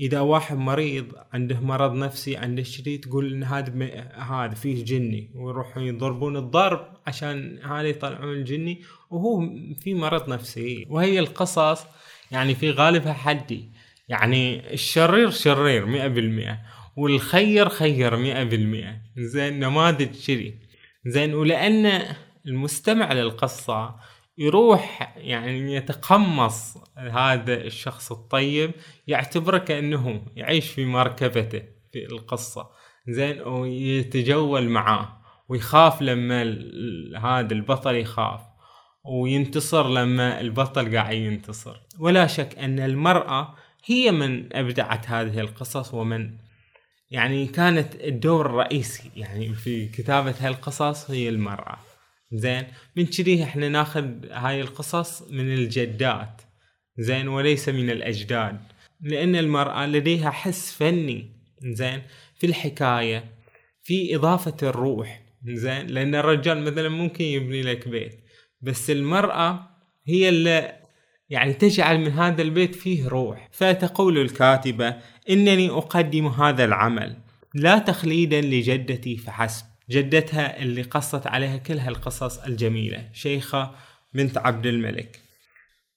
إذا 0.00 0.20
واحد 0.20 0.56
مريض 0.56 1.12
عنده 1.32 1.60
مرض 1.60 1.94
نفسي 1.94 2.36
عنده 2.36 2.62
شيء 2.62 3.00
تقول 3.00 3.32
إن 3.32 3.44
هذا 3.44 4.00
هذا 4.14 4.54
فيه 4.54 4.84
جني 4.84 5.30
ويروحون 5.34 5.82
يضربون 5.82 6.36
الضرب 6.36 6.96
عشان 7.06 7.58
هذا 7.64 7.88
يطلعون 7.88 8.32
الجني 8.32 8.82
وهو 9.10 9.40
في 9.80 9.94
مرض 9.94 10.28
نفسي. 10.28 10.86
وهي 10.90 11.18
القصص 11.18 11.86
يعني 12.30 12.54
في 12.54 12.70
غالبها 12.70 13.12
حدي 13.12 13.70
يعني 14.08 14.72
الشرير 14.72 15.30
شرير 15.30 15.86
مئة 15.86 16.08
بالمئة 16.08 16.58
والخير 16.96 17.68
خير 17.68 18.16
مئة 18.16 18.44
بالمئة. 18.44 19.00
زين 19.16 19.60
نماذج 19.60 20.26
كذي 20.26 20.71
زين 21.06 21.34
ولأن 21.34 22.14
المستمع 22.46 23.12
للقصة 23.12 23.96
يروح 24.38 25.14
يعني 25.16 25.74
يتقمص 25.74 26.78
هذا 26.96 27.54
الشخص 27.54 28.12
الطيب 28.12 28.70
يعتبره 29.06 29.58
كأنه 29.58 30.22
يعيش 30.36 30.70
في 30.70 30.84
مركبته 30.84 31.62
في 31.92 32.06
القصة 32.12 32.70
زين 33.08 33.42
ويتجول 33.42 34.68
معاه 34.68 35.22
ويخاف 35.48 36.02
لما 36.02 36.42
هذا 37.18 37.52
البطل 37.52 37.94
يخاف 37.94 38.40
وينتصر 39.04 39.88
لما 39.88 40.40
البطل 40.40 40.96
قاعد 40.96 41.16
ينتصر. 41.16 41.76
ولا 41.98 42.26
شك 42.26 42.58
أن 42.58 42.80
المرأة 42.80 43.54
هي 43.84 44.12
من 44.12 44.56
أبدعت 44.56 45.08
هذه 45.08 45.40
القصص 45.40 45.94
ومن 45.94 46.36
يعني 47.12 47.46
كانت 47.46 47.94
الدور 47.94 48.46
الرئيسي 48.46 49.10
يعني 49.16 49.54
في 49.54 49.88
كتابة 49.88 50.34
هالقصص 50.40 51.10
هي 51.10 51.28
المرأة. 51.28 51.78
زين؟ 52.32 52.64
من 52.96 53.06
كذي 53.06 53.44
إحنا 53.44 53.68
ناخذ 53.68 54.04
هاي 54.30 54.60
القصص 54.60 55.22
من 55.30 55.54
الجدات. 55.54 56.42
زين؟ 56.98 57.28
وليس 57.28 57.68
من 57.68 57.90
الأجداد. 57.90 58.60
لأن 59.00 59.36
المرأة 59.36 59.86
لديها 59.86 60.30
حس 60.30 60.72
فني. 60.72 61.30
زين؟ 61.62 62.02
في 62.38 62.46
الحكاية 62.46 63.24
في 63.82 64.16
إضافة 64.16 64.56
الروح. 64.68 65.22
زين؟ 65.44 65.86
لأن 65.86 66.14
الرجال 66.14 66.64
مثلا 66.64 66.88
ممكن 66.88 67.24
يبني 67.24 67.62
لك 67.62 67.88
بيت. 67.88 68.20
بس 68.60 68.90
المرأة 68.90 69.68
هي 70.06 70.28
اللي 70.28 70.81
يعني 71.30 71.52
تجعل 71.52 72.00
من 72.00 72.10
هذا 72.10 72.42
البيت 72.42 72.74
فيه 72.74 73.08
روح. 73.08 73.48
فتقول 73.52 74.18
الكاتبة 74.18 74.96
إنني 75.30 75.70
أقدم 75.70 76.26
هذا 76.26 76.64
العمل. 76.64 77.16
لا 77.54 77.78
تخليدا 77.78 78.40
لجدتي 78.40 79.16
فحسب. 79.16 79.64
جدتها 79.90 80.62
اللي 80.62 80.82
قصت 80.82 81.26
عليها 81.26 81.56
كل 81.56 81.78
هالقصص 81.78 82.38
الجميلة 82.38 83.08
شيخة 83.12 83.74
بنت 84.14 84.38
عبد 84.38 84.66
الملك. 84.66 85.20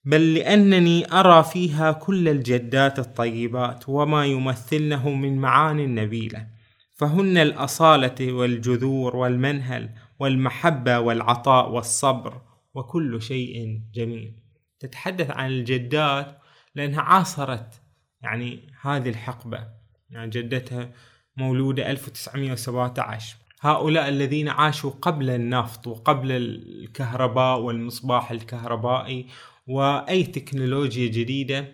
بل 0.06 0.34
لأنني 0.34 1.14
أرى 1.14 1.44
فيها 1.44 1.92
كل 1.92 2.30
الجدات 2.30 3.00
الطيبات 3.00 3.90
وما 3.90 4.26
يمثلنه 4.26 5.10
من 5.10 5.38
معاني 5.38 5.88
نبيلة 5.88 6.48
فهن 6.94 7.38
الأصالة 7.38 8.34
والجذور 8.34 9.16
والمنهل 9.16 9.90
والمحبة 10.20 11.00
والعطاء 11.00 11.72
والصبر 11.72 12.42
وكل 12.74 13.22
شيء 13.22 13.82
جميل. 13.94 14.45
تتحدث 14.88 15.32
عن 15.32 15.50
الجدات 15.50 16.42
لأنها 16.76 17.02
عاصرت 17.02 17.82
يعني 18.22 18.74
هذه 18.82 19.10
الحقبة. 19.10 19.68
يعني 20.10 20.30
جدتها 20.30 20.92
مولودة 21.38 21.92
1917 21.92 23.36
هؤلاء 23.62 24.10
الذين 24.10 24.50
عاشوا 24.50 24.92
قبل 24.92 25.30
النفط 25.30 25.88
وقبل 25.88 26.32
الكهرباء 26.32 27.60
والمصباح 27.60 28.32
الكهربائي 28.32 29.28
وأي 29.68 30.24
تكنولوجيا 30.24 31.08
جديدة 31.08 31.68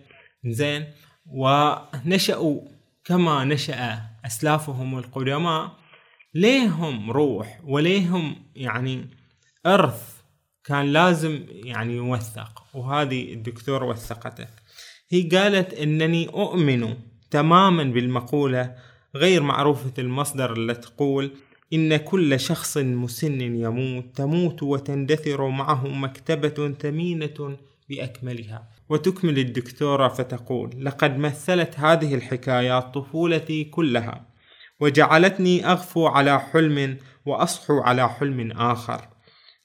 زين. 0.46 0.86
ونشأوا 1.26 2.60
كما 3.04 3.44
نشأ 3.44 4.02
أسلافهم 4.26 4.98
القدماء. 4.98 5.76
ليهم 6.34 7.10
روح 7.10 7.60
وليهم 7.64 8.36
يعني 8.56 9.10
إرث 9.66 10.21
كان 10.64 10.92
لازم 10.92 11.44
يعني 11.48 11.96
يوثق 11.96 12.64
وهذه 12.74 13.32
الدكتور 13.32 13.84
وثقته. 13.84 14.46
هي 15.10 15.22
قالت 15.22 15.74
إنني 15.74 16.28
أؤمن 16.28 16.94
تماما 17.30 17.82
بالمقولة 17.82 18.74
غير 19.16 19.42
معروفة 19.42 19.92
المصدر 19.98 20.52
اللي 20.52 20.74
تقول 20.74 21.30
إن 21.72 21.96
كل 21.96 22.40
شخص 22.40 22.76
مسن 22.76 23.40
يموت 23.40 24.04
تموت 24.16 24.62
وتندثر 24.62 25.48
معه 25.48 25.88
مكتبة 25.88 26.74
ثمينة 26.80 27.58
بأكملها. 27.88 28.68
وتكمل 28.88 29.38
الدكتورة 29.38 30.08
فتقول 30.08 30.84
لقد 30.84 31.18
مثلت 31.18 31.78
هذه 31.78 32.14
الحكايات 32.14 32.94
طفولتي 32.94 33.64
كلها 33.64 34.26
وجعلتني 34.80 35.66
أغفو 35.66 36.06
على 36.06 36.40
حلم 36.40 36.96
وأصحو 37.26 37.80
على 37.80 38.08
حلم 38.08 38.52
آخر. 38.52 39.11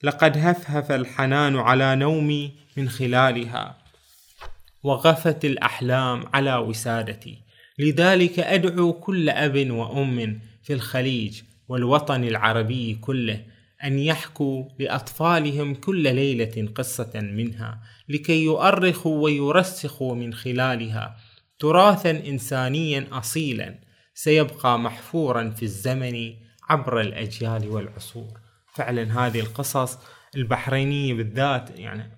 لقد 0.02 0.38
هفهف 0.38 0.92
الحنان 0.92 1.56
على 1.56 1.96
نومي 1.96 2.52
من 2.76 2.88
خلالها 2.88 3.78
وغفت 4.82 5.44
الأحلام 5.44 6.24
على 6.34 6.56
وسادتي. 6.56 7.38
لذلك 7.78 8.38
أدعو 8.38 8.92
كل 8.92 9.28
أب 9.30 9.70
وأم 9.70 10.40
في 10.62 10.72
الخليج 10.72 11.42
والوطن 11.68 12.24
العربي 12.24 12.94
كله 12.94 13.44
أن 13.84 13.98
يحكوا 13.98 14.64
لأطفالهم 14.78 15.74
كل 15.74 16.14
ليلة 16.14 16.68
قصة 16.74 17.10
منها 17.14 17.82
لكي 18.08 18.44
يؤرخوا 18.44 19.22
ويرسخوا 19.22 20.14
من 20.14 20.34
خلالها. 20.34 21.16
تراثا 21.58 22.10
إنسانيا 22.10 23.06
أصيلا 23.12 23.74
سيبقى 24.14 24.78
محفورا 24.78 25.50
في 25.50 25.62
الزمن 25.62 26.34
عبر 26.68 27.00
الأجيال 27.00 27.68
والعصور. 27.68 28.47
فعلا 28.78 29.26
هذه 29.26 29.40
القصص 29.40 29.98
البحرينية 30.36 31.14
بالذات 31.14 31.78
يعني 31.78 32.10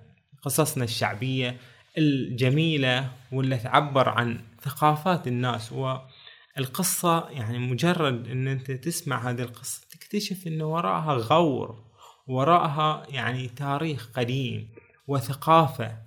قصصنا 0.42 0.84
الشعبية 0.84 1.56
الجميلة 1.98 3.10
واللي 3.32 3.56
تعبر 3.56 4.08
عن 4.08 4.40
ثقافات 4.62 5.26
الناس. 5.26 5.72
والقصة 5.72 7.28
يعني 7.30 7.58
مجرد 7.58 8.28
إن 8.28 8.48
أنت 8.48 8.70
تسمع 8.70 9.30
هذه 9.30 9.42
القصة 9.42 9.86
تكتشف 9.90 10.46
إن 10.46 10.62
وراءها 10.62 11.14
غور 11.14 11.84
وراءها 12.26 13.06
يعني 13.08 13.48
تاريخ 13.48 14.10
قديم 14.14 14.68
وثقافة 15.06 15.98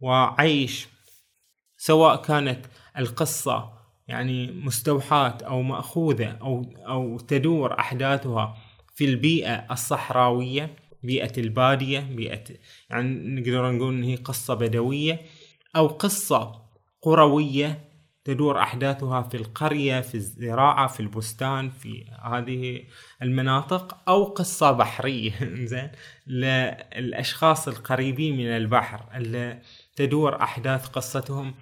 وعيش 0.00 0.88
سواء 1.76 2.22
كانت 2.22 2.66
القصة 2.98 3.72
يعني 4.08 4.52
مستوحاة 4.52 5.38
أو 5.46 5.62
مأخوذة 5.62 6.38
أو 6.40 6.64
أو 6.88 7.18
تدور 7.18 7.78
أحداثها. 7.78 8.56
في 8.96 9.04
البيئة 9.04 9.72
الصحراوية 9.72 10.76
بيئة 11.02 11.40
البادية 11.40 12.00
بيئة 12.00 12.44
يعني 12.90 13.40
نقدر 13.40 13.70
نقول 13.70 13.94
إن 13.94 14.02
هي 14.02 14.16
قصة 14.16 14.54
بدوية 14.54 15.20
أو 15.76 15.86
قصة 15.86 16.62
قروية 17.02 17.86
تدور 18.24 18.58
أحداثها 18.58 19.22
في 19.22 19.36
القرية 19.36 20.00
في 20.00 20.14
الزراعة 20.14 20.86
في 20.86 21.00
البستان 21.00 21.70
في 21.70 22.04
هذه 22.22 22.82
المناطق 23.22 23.98
أو 24.08 24.24
قصة 24.24 24.72
بحرية. 24.72 25.32
زين 25.70 25.90
للأشخاص 26.26 27.68
القريبين 27.68 28.36
من 28.36 28.46
البحر 28.46 29.04
اللي 29.14 29.60
تدور 29.96 30.42
أحداث 30.42 30.86
قصتهم 30.86 31.54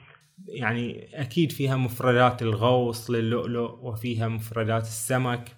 يعني 0.49 1.09
أكيد 1.15 1.53
فيها 1.53 1.77
مفردات 1.77 2.43
الغوص 2.43 3.11
للؤلؤ 3.11 3.79
وفيها 3.83 4.29
مفردات 4.29 4.83
السمك. 4.83 5.57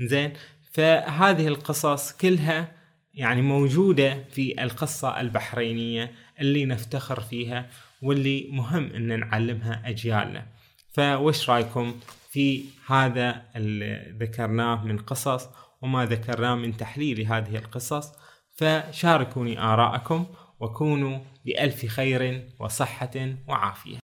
زين 0.00 0.32
فهذه 0.74 1.48
القصص 1.48 2.12
كلها 2.12 2.72
يعني 3.14 3.42
موجودة 3.42 4.24
في 4.30 4.62
القصة 4.62 5.20
البحرينية 5.20 6.12
اللي 6.40 6.64
نفتخر 6.64 7.20
فيها 7.20 7.66
واللي 8.02 8.48
مهم 8.50 8.92
إن 8.94 9.20
نعلمها 9.20 9.82
أجيالنا. 9.84 10.46
فوش 10.92 11.50
رأيكم 11.50 11.94
في 12.30 12.64
هذا 12.86 13.42
اللي 13.56 14.16
ذكرناه 14.20 14.84
من 14.84 14.98
قصص 14.98 15.48
وما 15.82 16.04
ذكرناه 16.04 16.54
من 16.54 16.76
تحليل 16.76 17.26
هذه 17.26 17.56
القصص؟ 17.56 18.12
فشاركوني 18.52 19.60
آراءكم 19.60 20.26
وكونوا 20.60 21.18
بألف 21.44 21.86
خير 21.86 22.48
وصحة 22.58 23.34
وعافية. 23.48 24.03